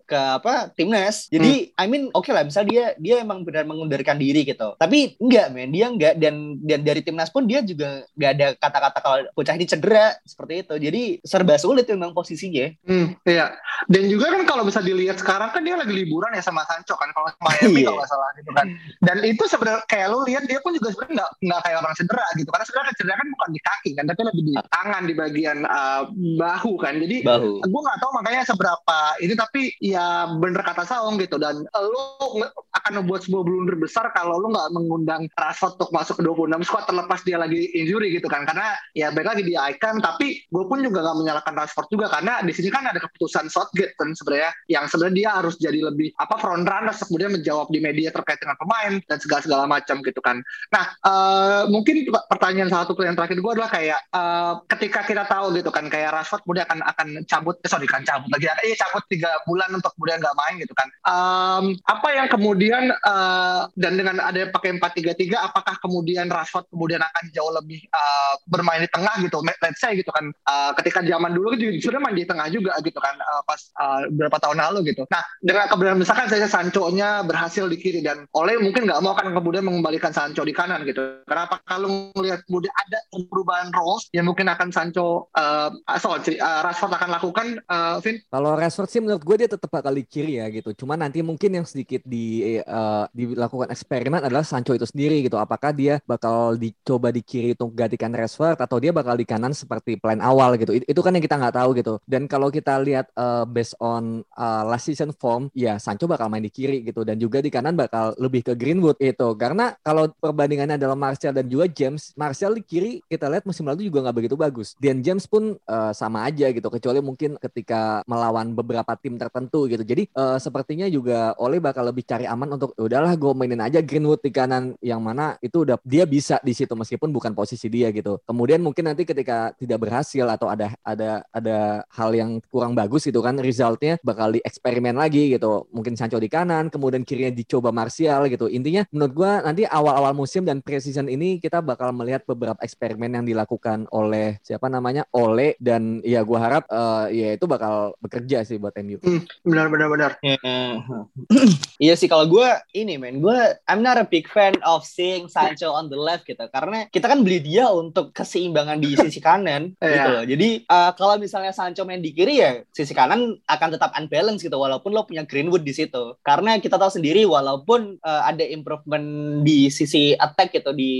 ke 0.06 0.20
apa 0.38 0.70
timnas. 0.70 1.26
Jadi 1.28 1.52
Hmm. 1.68 1.82
I 1.82 1.86
mean 1.86 2.04
oke 2.10 2.28
lah, 2.28 2.42
misal 2.42 2.64
dia 2.64 2.94
dia 2.96 3.18
emang 3.18 3.42
benar 3.42 3.64
mengundurkan 3.64 4.16
diri 4.16 4.42
gitu. 4.42 4.76
Tapi 4.76 5.18
enggak 5.18 5.46
men, 5.50 5.68
dia 5.68 5.86
enggak 5.86 6.14
dan 6.16 6.34
dan 6.60 6.80
dari 6.80 7.00
timnas 7.00 7.28
pun 7.28 7.44
dia 7.44 7.60
juga 7.60 8.06
nggak 8.14 8.30
ada 8.32 8.46
kata-kata 8.54 8.98
kalau 8.98 9.16
bocah 9.32 9.54
ini 9.54 9.66
cedera 9.66 10.14
seperti 10.22 10.62
itu. 10.62 10.74
Jadi 10.78 11.02
serba 11.20 11.56
sulit 11.56 11.84
memang 11.86 12.12
posisinya. 12.12 12.70
Hmm, 12.84 13.16
iya. 13.24 13.52
Dan 13.84 14.06
juga 14.06 14.30
kan 14.30 14.44
kalau 14.44 14.62
bisa 14.62 14.78
dilihat 14.78 15.18
sekarang 15.18 15.50
kan 15.50 15.60
dia 15.60 15.74
lagi 15.74 15.90
liburan 15.90 16.30
ya 16.30 16.40
sama 16.40 16.62
Sancho 16.64 16.94
kan 16.94 17.10
kalau 17.10 17.26
sama 17.28 17.50
Miami 17.50 17.80
Iya. 17.80 17.86
kalau 17.86 17.98
nggak 17.98 18.10
salah 18.10 18.30
gitu 18.34 18.50
kan. 18.52 18.66
Dan 19.00 19.16
itu 19.22 19.44
sebenarnya 19.44 19.82
kayak 19.84 20.06
lu 20.08 20.18
lihat 20.24 20.44
dia 20.44 20.58
pun 20.58 20.70
juga 20.70 20.88
sebenarnya 20.90 21.26
nggak 21.38 21.60
kayak 21.60 21.76
orang 21.78 21.94
cedera 21.94 22.26
gitu. 22.34 22.48
Karena 22.48 22.64
sebenarnya 22.64 22.93
cedera 22.96 23.18
kan 23.18 23.28
bukan 23.30 23.50
di 23.52 23.60
kaki 23.60 23.90
kan, 23.98 24.04
tapi 24.08 24.20
lebih 24.26 24.42
di 24.48 24.54
tangan 24.70 25.02
di 25.04 25.14
bagian 25.14 25.58
uh, 25.66 26.02
bahu 26.38 26.72
kan. 26.80 26.98
Jadi 26.98 27.26
Bahu. 27.26 27.62
gue 27.62 27.80
nggak 27.84 27.98
tahu 28.00 28.10
makanya 28.20 28.42
seberapa 28.46 28.98
ini 29.20 29.34
tapi 29.34 29.62
ya 29.82 30.30
bener 30.38 30.62
kata 30.62 30.84
Saung 30.86 31.16
gitu. 31.18 31.36
Dan 31.36 31.64
nge- 31.66 32.52
akan 32.74 32.92
membuat 33.02 33.24
sebuah 33.24 33.42
blunder 33.46 33.76
besar 33.78 34.10
kalau 34.12 34.42
lu 34.42 34.50
nggak 34.50 34.68
mengundang 34.74 35.22
Rashford 35.38 35.78
untuk 35.78 35.90
masuk 35.94 36.20
ke 36.20 36.22
26 36.26 36.66
squad 36.66 36.84
terlepas 36.88 37.20
dia 37.22 37.38
lagi 37.38 37.70
injury 37.74 38.14
gitu 38.14 38.26
kan. 38.26 38.44
Karena 38.44 38.74
ya 38.96 39.14
baik 39.14 39.28
lagi 39.30 39.42
dia 39.46 39.66
icon 39.70 40.02
tapi 40.02 40.42
gue 40.48 40.64
pun 40.66 40.82
juga 40.82 41.04
nggak 41.04 41.16
menyalahkan 41.22 41.54
Rashford 41.54 41.88
juga. 41.90 42.06
Karena 42.10 42.42
di 42.42 42.52
sini 42.52 42.68
kan 42.70 42.86
ada 42.86 42.98
keputusan 42.98 43.48
Southgate 43.48 43.94
kan 43.98 44.12
sebenarnya 44.12 44.50
yang 44.70 44.84
sebenarnya 44.90 45.16
dia 45.16 45.30
harus 45.38 45.54
jadi 45.60 45.80
lebih 45.80 46.12
apa 46.18 46.36
front 46.40 46.66
runner 46.66 46.94
kemudian 46.94 47.30
menjawab 47.34 47.68
di 47.70 47.78
media 47.78 48.08
terkait 48.10 48.40
dengan 48.40 48.56
pemain 48.58 48.92
dan 49.06 49.18
segala 49.20 49.40
segala 49.44 49.64
macam 49.68 50.00
gitu 50.02 50.20
kan. 50.24 50.40
Nah, 50.72 50.84
eh, 51.04 51.62
mungkin 51.68 52.08
pertanyaan 52.30 52.70
salah 52.70 52.83
satu 52.84 52.92
pertanyaan 52.94 53.18
terakhir 53.18 53.38
gue 53.40 53.52
adalah 53.56 53.70
kayak 53.72 54.00
eh, 54.12 54.52
ketika 54.76 55.00
kita 55.08 55.24
tahu 55.24 55.46
gitu 55.56 55.70
kan 55.72 55.88
kayak 55.88 56.12
Rashford 56.14 56.44
kemudian 56.44 56.68
akan 56.68 56.80
akan 56.84 57.08
cabut, 57.24 57.56
eh, 57.64 57.70
sorry 57.72 57.88
kan 57.88 58.04
cabut 58.04 58.28
lagi, 58.30 58.46
iya 58.68 58.76
cabut 58.76 59.02
tiga 59.08 59.32
bulan 59.48 59.72
untuk 59.72 59.90
kemudian 59.96 60.20
nggak 60.20 60.36
main 60.36 60.54
gitu 60.60 60.74
kan. 60.76 60.88
Em, 61.08 61.64
apa 61.88 62.08
yang 62.12 62.28
kemudian 62.28 62.92
eh, 62.92 63.60
dan 63.74 63.92
dengan 63.96 64.20
ada 64.20 64.40
pakai 64.52 64.76
empat 64.76 64.92
tiga 65.00 65.12
tiga, 65.16 65.48
apakah 65.48 65.80
kemudian 65.80 66.28
Rashford 66.28 66.68
kemudian 66.68 67.00
akan 67.00 67.24
jauh 67.32 67.52
lebih 67.56 67.80
eh, 67.80 68.34
bermain 68.46 68.84
di 68.84 68.90
tengah 68.92 69.18
gitu? 69.24 69.40
Let's 69.40 69.80
say 69.80 69.96
gitu 69.96 70.12
kan, 70.12 70.28
Eh, 70.44 70.72
ketika 70.76 71.00
zaman 71.00 71.32
dulu 71.32 71.56
juga 71.56 71.72
sebenarnya 71.80 72.02
main 72.04 72.16
di 72.20 72.26
tengah 72.28 72.46
juga 72.52 72.76
gitu 72.84 73.00
kan, 73.00 73.16
eh, 73.16 73.42
pas 73.48 73.60
eh, 73.64 74.00
beberapa 74.12 74.36
tahun 74.36 74.58
lalu 74.60 74.92
gitu. 74.92 75.08
Nah, 75.08 75.24
dengan 75.40 75.72
keberadaan 75.72 75.96
misalkan 76.04 76.28
saya 76.28 76.44
Sancho-nya 76.44 77.24
berhasil 77.24 77.64
di 77.64 77.80
kiri 77.80 78.04
dan 78.04 78.28
Oleh 78.34 78.60
mungkin 78.60 78.84
nggak 78.84 79.00
mau 79.00 79.16
akan 79.16 79.32
kemudian 79.32 79.64
mengembalikan 79.64 80.12
Sancho 80.12 80.44
di 80.44 80.52
kanan 80.52 80.84
gitu. 80.84 81.22
Kenapa 81.24 81.62
kalau 81.64 82.12
melihat 82.12 82.44
kemudian 82.44 82.73
ada 82.74 82.98
perubahan 83.30 83.70
roles 83.70 84.10
yang 84.10 84.26
mungkin 84.26 84.50
akan 84.50 84.68
Sancho 84.74 85.30
uh, 85.32 85.70
sorry, 85.98 86.36
uh, 86.40 86.60
Rashford 86.66 86.92
akan 86.94 87.10
lakukan, 87.14 87.46
uh, 87.70 87.96
Vin? 88.02 88.18
Kalau 88.28 88.52
Rashford 88.58 88.90
sih 88.90 89.00
menurut 89.00 89.22
gue 89.22 89.36
dia 89.44 89.48
tetap 89.50 89.70
bakal 89.70 89.94
di 89.94 90.04
kiri 90.04 90.42
ya 90.42 90.46
gitu. 90.50 90.74
Cuma 90.74 90.98
nanti 90.98 91.22
mungkin 91.22 91.50
yang 91.62 91.66
sedikit 91.66 92.02
di 92.04 92.58
eh, 92.60 93.04
dilakukan 93.14 93.70
eksperimen 93.70 94.26
adalah 94.26 94.42
Sancho 94.42 94.74
itu 94.74 94.86
sendiri 94.88 95.22
gitu. 95.24 95.38
Apakah 95.38 95.70
dia 95.70 96.02
bakal 96.04 96.58
dicoba 96.58 97.14
di 97.14 97.22
kiri 97.22 97.54
untuk 97.54 97.74
gantikan 97.76 98.10
Rashford 98.10 98.58
atau 98.58 98.76
dia 98.82 98.90
bakal 98.90 99.14
di 99.14 99.26
kanan 99.26 99.54
seperti 99.54 99.96
plan 100.00 100.18
awal 100.18 100.58
gitu. 100.58 100.74
It- 100.74 100.86
Itu 100.90 101.00
kan 101.02 101.14
yang 101.14 101.24
kita 101.24 101.36
nggak 101.38 101.54
tahu 101.56 101.70
gitu. 101.78 101.94
Dan 102.04 102.26
kalau 102.26 102.50
kita 102.50 102.78
lihat 102.82 103.10
eh, 103.14 103.44
based 103.48 103.78
on 103.78 104.22
eh, 104.22 104.62
last 104.66 104.86
season 104.90 105.14
form, 105.14 105.48
ya 105.54 105.78
Sancho 105.78 106.06
bakal 106.10 106.26
main 106.30 106.42
di 106.44 106.50
kiri 106.52 106.82
gitu 106.82 107.02
dan 107.06 107.16
juga 107.18 107.38
di 107.44 107.50
kanan 107.52 107.74
bakal 107.78 108.14
lebih 108.18 108.42
ke 108.46 108.52
Greenwood 108.58 108.98
itu. 108.98 109.28
Karena 109.38 109.74
kalau 109.82 110.10
perbandingannya 110.10 110.76
adalah 110.80 110.98
Martial 110.98 111.32
dan 111.34 111.46
juga 111.46 111.66
James, 111.70 112.10
Martial 112.18 112.58
kiri 112.64 113.04
kita 113.06 113.28
lihat 113.30 113.44
musim 113.44 113.68
lalu 113.68 113.86
juga 113.86 114.04
nggak 114.08 114.16
begitu 114.16 114.36
bagus. 114.36 114.74
Dan 114.80 115.04
James 115.04 115.28
pun 115.28 115.56
eh, 115.56 115.92
sama 115.92 116.24
aja 116.26 116.50
gitu, 116.50 116.68
kecuali 116.72 117.00
mungkin 117.04 117.36
ketika 117.38 118.00
melawan 118.08 118.56
beberapa 118.56 118.96
tim 118.98 119.20
tertentu 119.20 119.68
gitu. 119.68 119.84
Jadi 119.84 120.08
eh, 120.08 120.38
sepertinya 120.40 120.88
juga 120.88 121.36
Ole 121.40 121.60
bakal 121.60 121.88
lebih 121.92 122.04
cari 122.06 122.24
aman 122.24 122.56
untuk 122.56 122.72
"Ya 122.78 122.82
udahlah 122.88 123.14
gue 123.14 123.32
mainin 123.36 123.60
aja 123.62 123.80
Greenwood 123.84 124.24
di 124.24 124.30
kanan 124.32 124.74
yang 124.80 125.00
mana 125.04 125.36
itu 125.42 125.66
udah 125.66 125.76
dia 125.84 126.04
bisa 126.08 126.40
di 126.40 126.52
situ 126.56 126.72
meskipun 126.72 127.10
bukan 127.10 127.32
posisi 127.36 127.68
dia 127.68 127.90
gitu. 127.90 128.20
Kemudian 128.24 128.60
mungkin 128.64 128.88
nanti 128.88 129.04
ketika 129.04 129.52
tidak 129.58 129.78
berhasil 129.84 130.24
atau 130.30 130.48
ada 130.48 130.72
ada 130.80 131.26
ada 131.30 131.84
hal 131.92 132.10
yang 132.14 132.40
kurang 132.48 132.72
bagus 132.78 133.04
gitu 133.04 133.20
kan 133.20 133.36
resultnya 133.36 133.98
bakal 134.00 134.30
dieksperimen 134.32 134.94
lagi 134.96 135.34
gitu. 135.34 135.66
Mungkin 135.74 135.98
Sancho 135.98 136.18
di 136.22 136.30
kanan, 136.30 136.70
kemudian 136.70 137.02
kirinya 137.02 137.34
dicoba 137.34 137.74
Martial 137.74 138.26
gitu. 138.30 138.46
Intinya 138.46 138.86
menurut 138.94 139.12
gua 139.12 139.32
nanti 139.42 139.66
awal-awal 139.66 140.14
musim 140.14 140.46
dan 140.46 140.62
preseason 140.62 141.10
ini 141.10 141.42
kita 141.42 141.58
bakal 141.58 141.90
melihat 141.90 142.22
beberapa 142.24 142.53
eksperimen 142.60 143.20
yang 143.20 143.24
dilakukan 143.24 143.86
oleh 143.90 144.38
siapa 144.42 144.66
namanya 144.68 145.06
Ole 145.14 145.54
dan 145.58 146.02
ya 146.02 146.22
gua 146.22 146.38
harap 146.42 146.64
eh, 146.68 147.04
ya 147.14 147.28
itu 147.36 147.46
bakal 147.46 147.94
bekerja 148.02 148.42
sih 148.44 148.58
buat 148.58 148.74
MU. 148.82 148.98
Benar, 149.46 149.66
benar, 149.70 149.88
benar. 149.90 150.12
iya 151.84 151.94
sih 151.94 152.06
kalau 152.06 152.26
gue 152.26 152.48
ini 152.74 152.98
men 152.98 153.18
gue 153.18 153.38
I'm 153.66 153.80
not 153.82 153.98
a 153.98 154.06
big 154.06 154.26
fan 154.28 154.54
of 154.62 154.84
seeing 154.84 155.26
Sancho 155.30 155.70
on 155.70 155.88
the 155.90 155.98
left 155.98 156.26
gitu 156.26 156.42
karena 156.50 156.86
kita 156.90 157.06
kan 157.10 157.22
beli 157.22 157.40
dia 157.40 157.70
untuk 157.70 158.10
keseimbangan 158.14 158.78
di 158.78 158.94
sisi 158.98 159.18
kanan 159.22 159.74
gitu 159.80 159.94
Iya. 160.04 160.10
loh 160.10 160.24
jadi 160.26 160.48
uh, 160.66 160.90
kalau 160.98 161.16
misalnya 161.16 161.54
Sancho 161.54 161.86
main 161.86 162.02
di 162.02 162.10
kiri 162.12 162.42
ya 162.42 162.60
sisi 162.74 162.92
kanan 162.92 163.38
akan 163.46 163.68
tetap 163.74 163.94
unbalance 163.94 164.42
gitu 164.42 164.58
walaupun 164.58 164.90
lo 164.90 165.06
punya 165.06 165.22
Greenwood 165.24 165.62
di 165.62 165.72
situ 165.72 166.18
karena 166.20 166.58
kita 166.58 166.76
tahu 166.76 166.90
sendiri 166.90 167.22
walaupun 167.24 167.98
uh, 168.02 168.22
ada 168.26 168.42
improvement 168.44 169.40
di 169.46 169.70
sisi 169.70 170.12
attack 170.18 170.50
gitu 170.54 170.74
di 170.74 170.92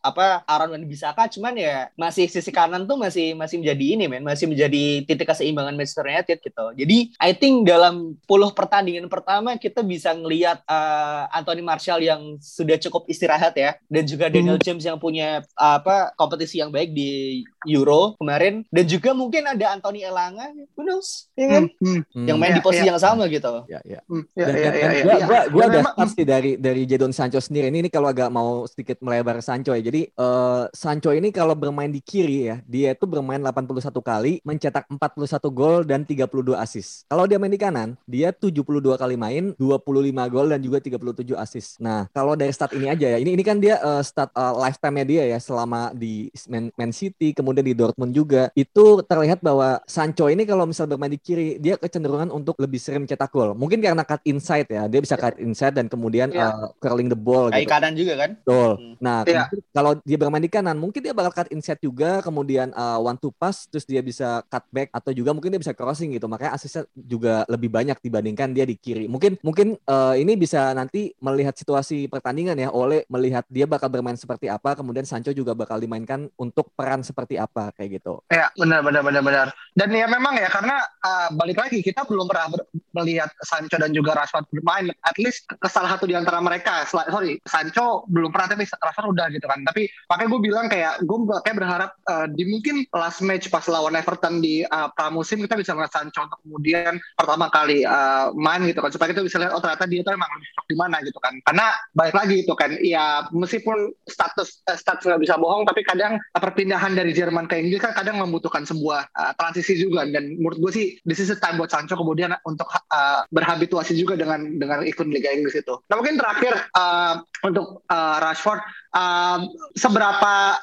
apa 0.00 0.42
Aaron 0.48 0.74
Wan 0.74 0.84
Bisaka 0.90 1.30
cuman 1.30 1.54
ya 1.54 1.88
masih 1.94 2.26
sisi 2.26 2.50
kanan 2.50 2.84
tuh 2.84 2.98
masih 2.98 3.32
masih 3.38 3.62
menjadi 3.62 3.84
ini 3.94 4.04
men. 4.10 4.26
Masih 4.26 4.50
menjadi 4.50 5.06
titik 5.06 5.30
keseimbangan 5.30 5.78
Manchester 5.78 6.10
United 6.10 6.38
gitu. 6.42 6.66
Jadi 6.74 6.98
I 7.22 7.30
think 7.32 7.64
dalam 7.64 8.18
10 8.26 8.58
pertandingan 8.58 9.06
pertama 9.06 9.54
kita 9.54 9.86
bisa 9.86 10.10
ngelihat 10.12 10.60
uh, 10.66 11.30
Anthony 11.30 11.62
Martial 11.62 12.02
yang 12.02 12.36
sudah 12.42 12.76
cukup 12.82 13.06
istirahat 13.06 13.54
ya. 13.54 13.78
Dan 13.86 14.04
juga 14.04 14.26
Daniel 14.28 14.58
James 14.58 14.82
yang 14.82 14.98
punya 14.98 15.46
uh, 15.54 15.78
apa 15.78 16.10
kompetisi 16.18 16.58
yang 16.58 16.74
baik 16.74 16.90
di 16.90 17.42
Euro 17.70 18.18
kemarin. 18.18 18.66
Dan 18.66 18.84
juga 18.90 19.14
mungkin 19.14 19.46
ada 19.46 19.78
Anthony 19.78 20.02
Elanga 20.02 20.50
who 20.74 20.82
knows 20.82 21.30
ya 21.38 21.46
kan? 21.46 21.64
Hmm, 21.78 22.02
hmm, 22.02 22.26
yang 22.26 22.38
main 22.40 22.48
Iya, 22.48 22.56
di 22.58 22.62
posisi 22.64 22.84
iya. 22.84 22.90
yang 22.90 23.00
sama 23.00 23.22
gitu. 23.30 23.52
Ya, 23.68 23.80
ya. 23.84 24.00
hmm. 24.08 24.24
Ya, 24.34 24.44
Dan, 24.48 24.54
ya, 24.56 24.70
ya, 24.72 25.66
Dan 25.68 25.84
ada 25.86 26.06
sih 26.10 26.24
dari 26.24 26.52
dari 26.56 26.82
Jadon 26.88 27.12
Sancho 27.12 27.38
sendiri. 27.38 27.68
Ini, 27.68 27.86
ini 27.86 27.90
kalau 27.92 28.08
agak 28.08 28.32
mau 28.32 28.64
sedikit 28.64 28.98
melebar 29.04 29.38
Sancho 29.44 29.76
ya. 29.76 29.82
Jadi 29.84 30.08
eh, 30.08 30.62
Sancho 30.78 31.10
ini 31.10 31.34
kalau 31.34 31.58
bermain 31.58 31.90
di 31.90 31.98
kiri 31.98 32.46
ya, 32.46 32.62
dia 32.62 32.94
itu 32.94 33.02
bermain 33.02 33.42
81 33.42 33.98
kali, 33.98 34.38
mencetak 34.46 34.86
41 34.86 35.50
gol 35.50 35.82
dan 35.82 36.06
32 36.06 36.54
assist. 36.54 37.02
Kalau 37.10 37.26
dia 37.26 37.34
main 37.34 37.50
di 37.50 37.58
kanan, 37.58 37.98
dia 38.06 38.30
72 38.30 38.94
kali 38.94 39.18
main, 39.18 39.58
25 39.58 40.30
gol 40.30 40.46
dan 40.54 40.62
juga 40.62 40.78
37 40.78 41.34
assist. 41.34 41.82
Nah, 41.82 42.06
kalau 42.14 42.38
dari 42.38 42.54
stat 42.54 42.70
ini 42.78 42.86
aja 42.86 43.10
ya. 43.10 43.18
Ini 43.18 43.34
ini 43.34 43.42
kan 43.42 43.58
dia 43.58 43.82
eh, 43.82 44.02
stat 44.06 44.30
eh, 44.30 44.54
lifetime-nya 44.54 45.02
dia 45.02 45.22
ya 45.34 45.38
selama 45.42 45.90
di 45.98 46.30
Man, 46.46 46.70
Man 46.78 46.94
City, 46.94 47.34
kemudian 47.34 47.66
di 47.66 47.74
Dortmund 47.74 48.14
juga. 48.14 48.54
Itu 48.54 49.02
terlihat 49.02 49.42
bahwa 49.42 49.82
Sancho 49.90 50.30
ini 50.30 50.46
kalau 50.46 50.62
misal 50.62 50.86
bermain 50.86 51.10
di 51.10 51.18
kiri, 51.18 51.58
dia 51.58 51.74
kecenderungan 51.74 52.30
untuk 52.30 52.54
lebih 52.62 52.78
sering 52.78 53.02
mencetak 53.02 53.34
gol. 53.34 53.50
Mungkin 53.58 53.82
karena 53.82 54.06
cut 54.06 54.22
inside 54.22 54.70
ya, 54.70 54.86
dia 54.86 55.02
bisa 55.02 55.18
cut 55.18 55.42
inside 55.42 55.74
dan 55.74 55.90
kemudian 55.90 56.30
Iya. 56.30 56.54
eh, 56.54 56.70
curling 56.78 57.10
the 57.10 57.18
ball 57.18 57.50
kayak 57.50 57.66
gitu. 57.66 57.74
kanan 57.74 57.92
juga 57.98 58.14
kan 58.14 58.30
Betul. 58.46 58.70
Hmm. 58.78 58.94
Nah, 59.02 59.18
Iya. 59.26 59.50
kemudian 59.50 59.66
kalau 59.74 59.92
dia 60.06 60.18
bermain 60.22 60.44
di 60.46 60.46
kanan, 60.46 60.67
mungkin 60.76 61.00
dia 61.00 61.16
bakal 61.16 61.32
cut 61.32 61.48
inside 61.54 61.80
juga, 61.80 62.20
kemudian 62.20 62.74
uh, 62.76 63.00
one 63.00 63.16
to 63.16 63.32
pass, 63.32 63.64
terus 63.70 63.88
dia 63.88 64.04
bisa 64.04 64.44
cut 64.52 64.66
back 64.68 64.92
atau 64.92 65.14
juga 65.16 65.32
mungkin 65.32 65.54
dia 65.54 65.62
bisa 65.62 65.72
crossing 65.72 66.12
gitu. 66.12 66.28
Makanya 66.28 66.52
asisnya 66.58 66.82
juga 66.92 67.48
lebih 67.48 67.72
banyak 67.72 67.96
dibandingkan 68.02 68.52
dia 68.52 68.68
di 68.68 68.76
kiri. 68.76 69.08
Mungkin 69.08 69.40
mungkin 69.40 69.80
uh, 69.88 70.18
ini 70.18 70.34
bisa 70.34 70.74
nanti 70.74 71.14
melihat 71.22 71.56
situasi 71.56 72.10
pertandingan 72.10 72.58
ya, 72.58 72.68
oleh 72.68 73.08
melihat 73.08 73.46
dia 73.48 73.64
bakal 73.64 73.88
bermain 73.88 74.18
seperti 74.18 74.50
apa, 74.50 74.74
kemudian 74.74 75.06
Sancho 75.06 75.30
juga 75.30 75.54
bakal 75.54 75.78
dimainkan 75.78 76.26
untuk 76.34 76.74
peran 76.74 77.06
seperti 77.06 77.38
apa 77.38 77.70
kayak 77.72 78.02
gitu. 78.02 78.18
Ya, 78.28 78.50
benar, 78.58 78.82
benar, 78.82 79.06
benar, 79.06 79.22
benar. 79.22 79.46
Dan 79.78 79.94
ya 79.94 80.10
memang 80.10 80.34
ya 80.34 80.50
karena 80.50 80.82
uh, 80.82 81.28
balik 81.38 81.62
lagi 81.62 81.78
kita 81.80 82.02
belum 82.02 82.26
pernah 82.26 82.58
melihat 82.98 83.30
Sancho 83.46 83.78
dan 83.78 83.94
juga 83.94 84.18
Rashford 84.18 84.50
bermain. 84.50 84.90
At 85.06 85.14
least 85.22 85.46
ke 85.46 85.68
salah 85.70 85.94
satu 85.94 86.10
di 86.10 86.18
antara 86.18 86.42
mereka. 86.42 86.82
Sorry, 86.90 87.38
Sancho 87.46 88.02
belum 88.10 88.34
pernah 88.34 88.58
tapi 88.58 88.66
Rashford 88.66 89.14
udah 89.14 89.26
gitu 89.30 89.46
kan. 89.46 89.62
Tapi 89.62 89.86
makanya 90.10 90.28
gue 90.34 90.40
bilang 90.42 90.57
kayak 90.66 91.06
gue 91.06 91.18
kayak 91.46 91.56
berharap 91.62 91.90
uh, 92.10 92.26
di 92.26 92.42
mungkin 92.50 92.82
last 92.90 93.22
match 93.22 93.46
pas 93.46 93.62
lawan 93.70 93.94
Everton 93.94 94.42
di 94.42 94.66
uh, 94.66 94.90
pramusim 94.98 95.38
kita 95.46 95.54
bisa 95.54 95.78
melihat 95.78 96.02
Sancho 96.02 96.26
untuk 96.26 96.42
kemudian 96.42 96.98
pertama 97.14 97.46
kali 97.54 97.86
uh, 97.86 98.34
main 98.34 98.66
gitu 98.66 98.82
kan 98.82 98.90
supaya 98.90 99.14
kita 99.14 99.22
bisa 99.22 99.38
lihat 99.38 99.54
oh 99.54 99.62
ternyata 99.62 99.86
dia 99.86 100.02
tuh 100.02 100.18
emang 100.18 100.30
lebih 100.34 100.50
di 100.66 100.76
mana 100.76 100.96
gitu 101.06 101.18
kan. 101.22 101.38
Karena 101.46 101.70
balik 101.94 102.18
lagi 102.18 102.36
itu 102.42 102.54
kan 102.58 102.74
ya 102.82 103.30
meskipun 103.30 103.94
status 104.10 104.66
eh, 104.66 104.74
status 104.74 105.06
nggak 105.06 105.22
bisa 105.22 105.38
bohong 105.38 105.62
tapi 105.68 105.86
kadang 105.86 106.18
uh, 106.18 106.40
perpindahan 106.42 106.98
dari 106.98 107.14
Jerman 107.14 107.46
ke 107.46 107.62
Inggris 107.62 107.78
kan 107.78 107.94
kadang 107.94 108.18
membutuhkan 108.18 108.66
sebuah 108.66 109.06
uh, 109.14 109.32
transisi 109.38 109.78
juga 109.78 110.02
dan 110.10 110.34
menurut 110.40 110.58
gue 110.58 110.72
sih 110.74 110.86
this 111.06 111.22
is 111.22 111.30
the 111.30 111.38
time 111.38 111.60
buat 111.60 111.70
Sancho 111.70 111.94
kemudian 111.94 112.34
untuk 112.42 112.66
uh, 112.72 113.22
berhabituasi 113.30 113.94
juga 113.94 114.16
dengan 114.16 114.56
dengan 114.56 114.82
ikut 114.82 115.06
Liga 115.06 115.30
Inggris 115.30 115.60
itu. 115.60 115.76
Nah 115.86 115.94
mungkin 116.00 116.16
terakhir 116.16 116.56
uh, 116.72 117.20
untuk 117.44 117.84
uh, 117.92 118.16
Rashford 118.24 118.64
uh, 118.94 119.38
seberapa 119.76 120.58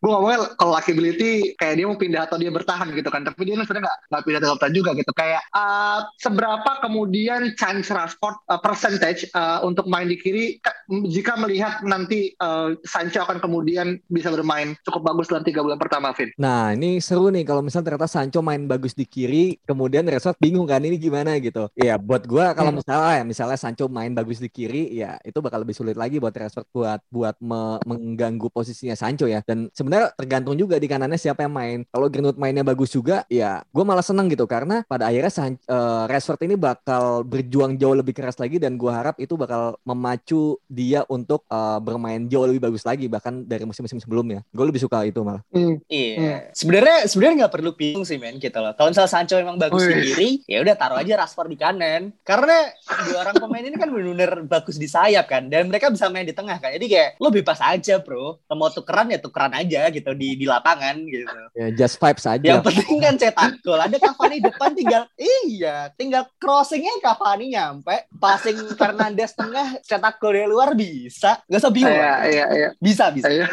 gue 0.00 0.08
ngomongnya 0.08 0.56
kalau 0.56 0.72
likability 0.72 1.52
kayak 1.54 1.76
dia 1.76 1.84
mau 1.84 1.94
pindah 1.94 2.24
atau 2.24 2.40
dia 2.40 2.48
bertahan 2.48 2.88
gitu 2.90 3.06
kan 3.06 3.20
tapi 3.20 3.44
dia 3.44 3.54
sebenarnya 3.60 3.84
nggak 3.84 3.98
nggak 4.08 4.22
pindah 4.24 4.38
atau 4.40 4.56
bertahan 4.56 4.74
juga 4.74 4.90
gitu 4.96 5.12
kayak 5.12 5.42
uh, 5.52 5.98
seberapa 6.16 6.70
kemudian 6.80 7.52
chance 7.54 7.92
Rashford 7.92 8.36
uh, 8.48 8.56
percentage 8.56 9.28
uh, 9.32 9.60
untuk 9.60 9.84
main 9.84 10.08
di 10.08 10.16
kiri 10.16 10.56
ka- 10.58 10.76
jika 11.06 11.36
melihat 11.36 11.84
nanti 11.84 12.32
uh, 12.40 12.72
Sancho 12.82 13.20
akan 13.20 13.38
kemudian 13.38 14.00
bisa 14.08 14.32
bermain 14.32 14.72
cukup 14.82 15.04
bagus 15.06 15.28
dalam 15.28 15.44
tiga 15.44 15.60
bulan 15.60 15.76
pertama 15.76 16.16
Vin 16.16 16.32
Nah, 16.40 16.72
ini 16.72 16.96
seru 16.98 17.28
nih 17.28 17.44
kalau 17.44 17.60
misalnya 17.60 17.92
ternyata 17.92 18.08
Sancho 18.08 18.40
main 18.40 18.64
bagus 18.64 18.96
di 18.96 19.04
kiri, 19.04 19.60
kemudian 19.60 20.08
Rashford 20.08 20.40
bingung 20.40 20.64
kan 20.64 20.80
ini 20.80 20.96
gimana 20.96 21.36
gitu. 21.36 21.68
Ya, 21.76 22.00
buat 22.00 22.24
gua 22.24 22.56
kalau 22.56 22.72
Hmm. 22.72 22.80
misalnya 22.80 23.20
ya 23.20 23.24
misalnya 23.26 23.58
Sancho 23.58 23.90
main 23.90 24.16
bagus 24.16 24.38
di 24.38 24.48
kiri, 24.48 24.88
ya 24.94 25.20
itu 25.20 25.36
bakal 25.42 25.60
lebih 25.60 25.76
sulit 25.76 25.98
lagi 25.98 26.16
buat 26.16 26.32
Rashford 26.32 26.70
buat 26.72 27.00
buat 27.10 27.36
me- 27.42 27.82
mengganggu 27.84 28.48
posisinya 28.48 28.96
Sancho 28.96 29.28
ya. 29.28 29.42
Dan 29.44 29.68
sebenarnya 29.70 29.89
tergantung 30.14 30.54
juga 30.54 30.78
di 30.78 30.86
kanannya 30.86 31.18
siapa 31.18 31.42
yang 31.42 31.54
main. 31.54 31.78
Kalau 31.90 32.06
Greenwood 32.06 32.38
mainnya 32.38 32.62
bagus 32.62 32.94
juga, 32.94 33.26
ya 33.26 33.64
gua 33.74 33.82
malah 33.82 34.04
seneng 34.04 34.30
gitu 34.30 34.46
karena 34.46 34.86
pada 34.86 35.10
akhirnya 35.10 35.32
San- 35.32 35.58
eh, 35.58 36.04
Rashford 36.06 36.46
ini 36.46 36.54
bakal 36.54 37.26
berjuang 37.26 37.74
jauh 37.80 37.96
lebih 37.96 38.14
keras 38.14 38.38
lagi 38.38 38.60
dan 38.60 38.78
gua 38.78 39.02
harap 39.02 39.16
itu 39.18 39.34
bakal 39.34 39.74
memacu 39.82 40.60
dia 40.70 41.02
untuk 41.10 41.42
eh, 41.50 41.78
bermain 41.82 42.22
jauh 42.30 42.46
lebih 42.46 42.70
bagus 42.70 42.84
lagi 42.86 43.10
bahkan 43.10 43.42
dari 43.44 43.64
musim-musim 43.64 43.98
sebelumnya. 43.98 44.44
Gue 44.52 44.66
lebih 44.68 44.82
suka 44.82 45.02
itu 45.02 45.20
malah. 45.24 45.42
Hmm. 45.50 45.80
Iya. 45.88 46.52
Sebenarnya 46.52 47.08
sebenarnya 47.08 47.46
nggak 47.46 47.54
perlu 47.54 47.70
bingung 47.74 48.04
sih 48.04 48.20
men 48.20 48.36
gitu 48.36 48.58
loh. 48.60 48.76
Kalau 48.76 48.92
misalnya 48.92 49.10
Sancho 49.10 49.36
emang 49.40 49.56
bagus 49.56 49.82
di 49.86 49.94
Wih. 49.94 50.02
kiri, 50.12 50.30
ya 50.46 50.58
udah 50.62 50.74
taruh 50.76 50.98
aja 51.00 51.18
Rashford 51.18 51.50
di 51.50 51.58
kanan. 51.58 52.12
Karena 52.22 52.68
dua 53.08 53.18
orang 53.24 53.36
pemain 53.40 53.64
ini 53.64 53.76
kan 53.76 53.88
benar-benar 53.88 54.32
bagus 54.44 54.76
di 54.76 54.86
sayap 54.86 55.26
kan 55.26 55.48
dan 55.48 55.66
mereka 55.66 55.88
bisa 55.88 56.06
main 56.12 56.28
di 56.28 56.34
tengah 56.36 56.60
kan. 56.60 56.70
Jadi 56.74 56.86
kayak 56.86 57.10
lo 57.18 57.28
bebas 57.32 57.58
aja, 57.62 57.98
Bro. 57.98 58.42
Lo 58.44 58.54
mau 58.54 58.70
tukeran 58.70 59.10
ya 59.10 59.18
tukeran 59.18 59.52
aja 59.56 59.79
gitu 59.88 60.12
di 60.12 60.36
di 60.36 60.44
lapangan 60.44 61.00
gitu. 61.08 61.38
Ya 61.56 61.68
just 61.72 61.96
vibes 61.96 62.28
aja. 62.28 62.44
Yang 62.44 62.62
penting 62.68 62.98
kan 63.00 63.14
cetak 63.16 63.52
gol. 63.64 63.80
Ada 63.80 63.96
Cavani 63.96 64.38
depan 64.44 64.70
tinggal 64.76 65.02
iya, 65.16 65.88
tinggal 65.96 66.28
crossingnya 66.36 66.92
Cavani 67.00 67.56
nyampe, 67.56 68.04
passing 68.20 68.76
Fernandes 68.76 69.32
tengah 69.32 69.80
cetak 69.80 70.20
gol 70.20 70.36
dari 70.36 70.48
luar 70.50 70.76
bisa. 70.76 71.40
Gak 71.48 71.60
usah 71.64 71.72
bingung. 71.72 71.96
Iya, 71.96 72.14
iya, 72.28 72.46
iya. 72.52 72.68
Bisa 72.76 73.08
bisa. 73.08 73.32
Iya. 73.32 73.46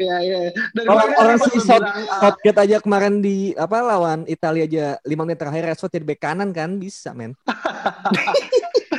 Iya, 0.00 0.16
iya. 0.24 0.38
Orang 0.88 1.10
orang 1.16 1.36
si 1.44 1.58
bilang, 1.60 1.84
ah, 1.84 2.20
Southgate 2.20 2.60
aja 2.66 2.76
kemarin 2.82 3.20
di 3.22 3.52
apa 3.54 3.78
lawan 3.82 4.24
Italia 4.26 4.64
aja 4.64 4.86
5 5.02 5.26
menit 5.26 5.38
terakhir 5.38 5.62
Rashford 5.66 5.92
jadi 5.92 6.06
bek 6.06 6.20
kanan 6.20 6.50
kan 6.54 6.78
bisa 6.78 7.12
men. 7.12 7.34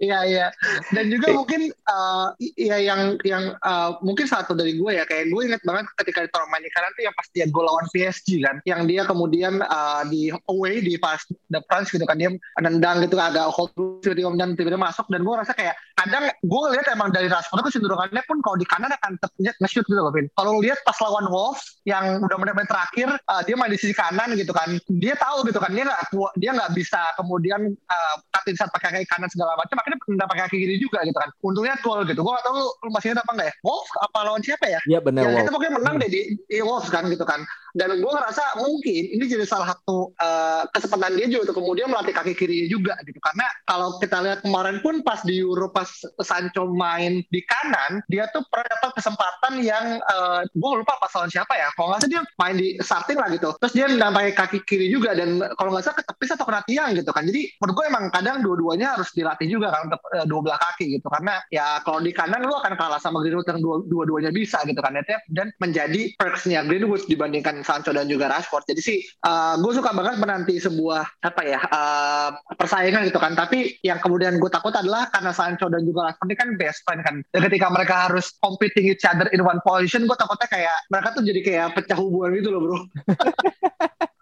Iya 0.00 0.18
iya. 0.26 0.46
Dan 0.90 1.12
juga 1.12 1.32
mungkin 1.34 1.70
uh, 1.88 2.32
ya 2.56 2.80
yang 2.80 3.20
yang 3.26 3.54
uh, 3.62 4.00
mungkin 4.00 4.26
satu 4.26 4.56
dari 4.56 4.76
gue 4.76 4.90
ya 4.96 5.04
kayak 5.04 5.30
gue 5.30 5.42
inget 5.44 5.62
banget 5.64 5.86
ketika 6.00 6.26
di 6.60 6.70
kanan 6.72 6.90
tuh 6.96 7.04
yang 7.04 7.16
pas 7.16 7.28
dia 7.32 7.46
gol 7.48 7.66
lawan 7.66 7.86
PSG 7.92 8.28
kan, 8.44 8.56
yang 8.64 8.84
dia 8.88 9.02
kemudian 9.04 9.60
uh, 9.64 10.02
di 10.08 10.32
away 10.48 10.80
di 10.80 10.96
pas 10.96 11.20
the 11.52 11.60
France 11.68 11.92
gitu 11.92 12.04
kan 12.04 12.16
dia 12.16 12.32
nendang 12.60 13.04
gitu 13.04 13.16
agak 13.16 13.48
hold 13.52 13.72
tiba-tiba 14.00 14.32
tiba-tiba 14.56 14.80
masuk 14.80 15.06
dan 15.08 15.20
gue 15.24 15.34
rasa 15.34 15.52
kayak 15.52 15.74
kadang 16.00 16.24
gue 16.32 16.60
ngeliat 16.64 16.86
emang 16.96 17.12
dari 17.12 17.28
Rashford 17.28 17.60
itu 17.68 17.76
cenderungannya 17.76 18.22
pun 18.24 18.40
kalau 18.40 18.56
di 18.56 18.64
kanan 18.64 18.88
akan 18.88 19.20
tetap 19.20 19.32
nge-shoot 19.36 19.84
gitu 19.84 20.00
loh 20.00 20.08
Vin. 20.08 20.26
Kalau 20.32 20.56
lu 20.56 20.60
lihat 20.64 20.80
pas 20.88 20.96
lawan 21.04 21.28
Wolves 21.28 21.80
yang 21.84 22.24
udah 22.24 22.36
menit-menit 22.40 22.72
terakhir 22.72 23.08
uh, 23.28 23.42
dia 23.44 23.54
main 23.60 23.68
di 23.68 23.76
sisi 23.76 23.92
kanan 23.92 24.32
gitu 24.32 24.56
kan, 24.56 24.80
dia 24.96 25.12
tahu 25.20 25.44
gitu 25.44 25.60
kan 25.60 25.70
dia 25.76 25.84
nggak 25.84 26.00
dia 26.40 26.50
nggak 26.56 26.72
bisa 26.72 27.00
kemudian 27.20 27.76
uh, 27.92 28.14
cutting 28.32 28.56
saat 28.56 28.72
pakai 28.72 28.96
kaki 28.96 29.06
kanan 29.12 29.28
segala 29.28 29.52
macam, 29.60 29.76
makanya 29.76 29.98
pindah 30.00 30.26
pakai 30.26 30.42
kaki 30.48 30.56
kiri 30.64 30.76
juga 30.80 31.04
gitu 31.04 31.18
kan. 31.20 31.28
Untungnya 31.44 31.74
gol 31.84 32.00
gitu. 32.08 32.20
Gue 32.24 32.32
gak 32.32 32.44
tahu 32.48 32.54
lu, 32.56 32.68
lu 32.86 32.90
masih 32.94 33.12
ingat 33.12 33.20
apa 33.20 33.32
enggak 33.36 33.48
ya? 33.52 33.54
Wolves 33.60 33.90
apa 34.00 34.18
lawan 34.24 34.40
siapa 34.40 34.66
ya? 34.66 34.80
Iya 34.88 35.00
benar 35.04 35.22
Wolf. 35.28 35.36
kita 35.44 35.50
pokoknya 35.52 35.72
menang 35.76 35.94
deh 36.00 36.08
di, 36.08 36.20
di 36.48 36.58
Wolves 36.64 36.88
kan 36.88 37.04
gitu 37.12 37.24
kan. 37.28 37.44
Dan 37.76 38.02
gue 38.02 38.12
ngerasa 38.12 38.58
mungkin 38.58 39.02
ini 39.14 39.24
jadi 39.26 39.46
salah 39.46 39.76
satu 39.76 40.10
uh, 40.18 40.66
kesempatan 40.74 41.14
dia 41.14 41.26
juga 41.30 41.50
untuk 41.50 41.62
kemudian 41.62 41.86
melatih 41.90 42.14
kaki 42.14 42.34
kirinya 42.34 42.66
juga 42.66 42.94
gitu. 43.06 43.18
Karena 43.22 43.46
kalau 43.66 43.96
kita 44.02 44.18
lihat 44.22 44.40
kemarin 44.42 44.82
pun 44.82 45.02
pas 45.06 45.22
di 45.22 45.38
Euro 45.38 45.70
pas 45.70 45.86
Sancho 46.22 46.66
main 46.70 47.22
di 47.30 47.40
kanan, 47.46 48.02
dia 48.10 48.26
tuh 48.34 48.42
pernah 48.50 48.66
dapat 48.78 48.90
kesempatan 48.98 49.52
yang 49.62 50.02
uh, 50.10 50.42
gue 50.46 50.70
lupa 50.82 50.98
pas 50.98 51.10
lawan 51.14 51.30
siapa 51.30 51.54
ya. 51.54 51.70
Kalau 51.78 51.94
nggak 51.94 52.00
salah 52.02 52.10
dia 52.10 52.22
main 52.38 52.56
di 52.58 52.68
starting 52.82 53.18
lah 53.18 53.28
gitu. 53.30 53.54
Terus 53.62 53.72
dia 53.74 53.86
nendang 53.86 54.14
kaki 54.18 54.66
kiri 54.66 54.90
juga 54.90 55.14
dan 55.14 55.40
kalau 55.54 55.70
nggak 55.74 55.84
salah 55.86 55.98
ketepis 56.02 56.34
atau 56.34 56.46
kena 56.46 56.62
tiang 56.66 56.90
gitu 56.98 57.10
kan. 57.14 57.22
Jadi 57.26 57.54
menurut 57.62 57.74
gue 57.78 57.86
emang 57.86 58.04
kadang 58.10 58.36
dua-duanya 58.42 58.98
harus 58.98 59.14
dilatih 59.14 59.46
juga 59.46 59.70
kan 59.70 59.90
untuk 59.90 60.02
uh, 60.10 60.26
dua 60.26 60.40
belah 60.42 60.60
kaki 60.60 60.98
gitu. 60.98 61.06
Karena 61.06 61.38
ya 61.54 61.78
kalau 61.86 62.02
di 62.02 62.10
kanan 62.10 62.42
lu 62.42 62.54
akan 62.54 62.74
kalah 62.74 62.98
sama 62.98 63.22
Greenwood 63.22 63.46
yang 63.46 63.60
dua- 63.62 63.84
dua-duanya 63.86 64.34
bisa 64.34 64.58
gitu 64.66 64.78
kan. 64.82 64.92
Dan 65.30 65.54
menjadi 65.62 66.12
perksnya 66.18 66.66
Greenwood 66.66 67.06
dibandingkan 67.06 67.59
Sancho 67.62 67.94
dan 67.94 68.06
juga 68.06 68.30
Rashford. 68.30 68.68
Jadi 68.68 68.80
sih 68.80 68.98
uh, 69.24 69.58
gue 69.60 69.72
suka 69.74 69.90
banget 69.94 70.16
menanti 70.20 70.56
sebuah 70.60 71.24
apa 71.24 71.42
ya 71.44 71.60
uh, 71.60 72.30
persaingan 72.54 73.08
gitu 73.08 73.18
kan. 73.18 73.34
Tapi 73.34 73.80
yang 73.86 73.98
kemudian 73.98 74.38
gue 74.38 74.50
takut 74.52 74.72
adalah 74.74 75.08
karena 75.10 75.32
Sancho 75.34 75.68
dan 75.68 75.84
juga 75.84 76.10
Rashford 76.10 76.28
ini 76.30 76.36
kan 76.36 76.48
best 76.56 76.80
friend 76.86 77.00
kan. 77.02 77.16
Dan 77.32 77.40
ketika 77.50 77.66
mereka 77.72 77.94
harus 78.10 78.34
competing 78.40 78.90
each 78.92 79.04
other 79.04 79.28
in 79.32 79.42
one 79.44 79.60
position, 79.62 80.04
gue 80.04 80.16
takutnya 80.16 80.48
kayak 80.48 80.76
mereka 80.88 81.08
tuh 81.16 81.22
jadi 81.24 81.40
kayak 81.40 81.66
pecah 81.76 81.98
hubungan 81.98 82.36
gitu 82.38 82.48
loh 82.52 82.60
bro. 82.64 82.78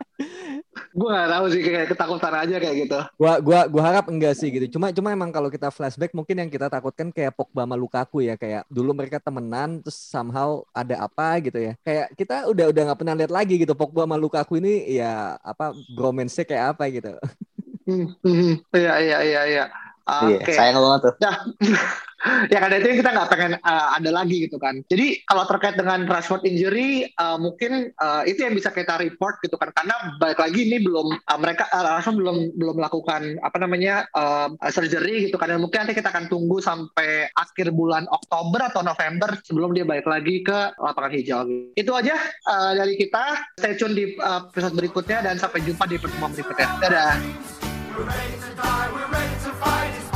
gue 0.99 1.09
gak 1.09 1.31
tahu 1.31 1.47
sih 1.55 1.63
kayak 1.63 1.87
ketakutan 1.95 2.35
aja 2.35 2.57
kayak 2.59 2.77
gitu. 2.87 2.99
Gua 3.19 3.35
gua 3.39 3.61
gua 3.71 3.83
harap 3.87 4.07
enggak 4.11 4.35
sih 4.35 4.51
gitu. 4.51 4.79
Cuma 4.79 4.91
cuma 4.91 5.15
emang 5.15 5.31
kalau 5.31 5.47
kita 5.47 5.71
flashback 5.71 6.11
mungkin 6.11 6.43
yang 6.43 6.51
kita 6.51 6.67
takutkan 6.67 7.15
kayak 7.15 7.35
Pogba 7.39 7.63
sama 7.67 7.79
Lukaku 7.79 8.27
ya 8.27 8.35
kayak 8.35 8.67
dulu 8.67 8.95
mereka 8.95 9.23
temenan 9.23 9.79
terus 9.83 9.99
somehow 9.99 10.67
ada 10.75 11.07
apa 11.07 11.39
gitu 11.43 11.59
ya. 11.59 11.73
Kayak 11.87 12.07
kita 12.19 12.37
udah 12.51 12.67
udah 12.71 12.83
nggak 12.91 12.99
pernah 12.99 13.15
lihat 13.15 13.33
lagi 13.33 13.55
gitu 13.63 13.75
Pogba 13.79 14.07
sama 14.07 14.19
Lukaku 14.19 14.59
ini 14.59 14.99
ya 14.99 15.39
apa 15.39 15.71
bromance 15.95 16.43
kayak 16.43 16.75
apa 16.75 16.85
gitu. 16.91 17.15
Hmm, 17.89 18.13
hmm, 18.21 18.53
Iya 18.77 18.95
iya 19.01 19.19
iya 19.25 19.43
iya. 19.49 19.65
Iya, 20.09 20.41
Oke. 20.41 20.53
sayang 20.57 20.81
banget 20.81 21.01
tuh. 21.05 21.15
Ya, 22.19 22.51
ya 22.51 22.59
karena 22.59 22.83
itu 22.83 22.87
yang 22.91 22.99
kita 22.99 23.11
nggak 23.15 23.31
pengen 23.31 23.53
uh, 23.63 23.95
ada 23.95 24.11
lagi 24.11 24.43
gitu 24.43 24.59
kan. 24.59 24.83
Jadi 24.91 25.23
kalau 25.23 25.47
terkait 25.47 25.79
dengan 25.79 26.03
Rashford 26.03 26.43
injury, 26.43 27.07
uh, 27.15 27.39
mungkin 27.39 27.95
uh, 27.95 28.27
itu 28.27 28.43
yang 28.43 28.59
bisa 28.59 28.75
kita 28.75 28.99
report 28.99 29.39
gitu 29.39 29.55
kan. 29.55 29.71
Karena 29.71 30.19
balik 30.19 30.43
lagi 30.43 30.67
ini 30.67 30.83
belum 30.83 31.15
uh, 31.15 31.39
mereka 31.39 31.71
uh, 31.71 31.95
Rashford 31.95 32.19
belum 32.19 32.59
belum 32.59 32.75
melakukan 32.83 33.39
apa 33.39 33.57
namanya 33.63 34.03
uh, 34.19 34.51
surgery 34.67 35.31
gitu 35.31 35.39
kan. 35.39 35.55
Dan 35.55 35.63
mungkin 35.63 35.87
nanti 35.87 35.95
kita 35.95 36.11
akan 36.11 36.27
tunggu 36.27 36.59
sampai 36.59 37.31
akhir 37.39 37.71
bulan 37.71 38.11
Oktober 38.11 38.67
atau 38.67 38.83
November 38.83 39.39
sebelum 39.47 39.71
dia 39.79 39.87
balik 39.87 40.11
lagi 40.11 40.43
ke 40.43 40.75
lapangan 40.75 41.15
hijau. 41.15 41.47
Itu 41.79 41.95
aja 41.95 42.19
uh, 42.51 42.75
dari 42.75 42.99
kita. 42.99 43.47
Stay 43.63 43.79
tune 43.79 43.95
di 43.95 44.19
uh, 44.19 44.51
episode 44.51 44.75
berikutnya 44.75 45.23
dan 45.23 45.39
sampai 45.39 45.63
jumpa 45.63 45.87
di 45.87 46.03
pertemuan 46.03 46.35
berikutnya. 46.35 46.67
Dadah. 46.83 47.15
We're 47.99 48.07
ready 48.07 48.39
to 48.39 48.55
die, 48.55 48.89
we're 48.95 49.11
ready 49.11 49.35
to 49.43 49.51
fight, 49.59 49.88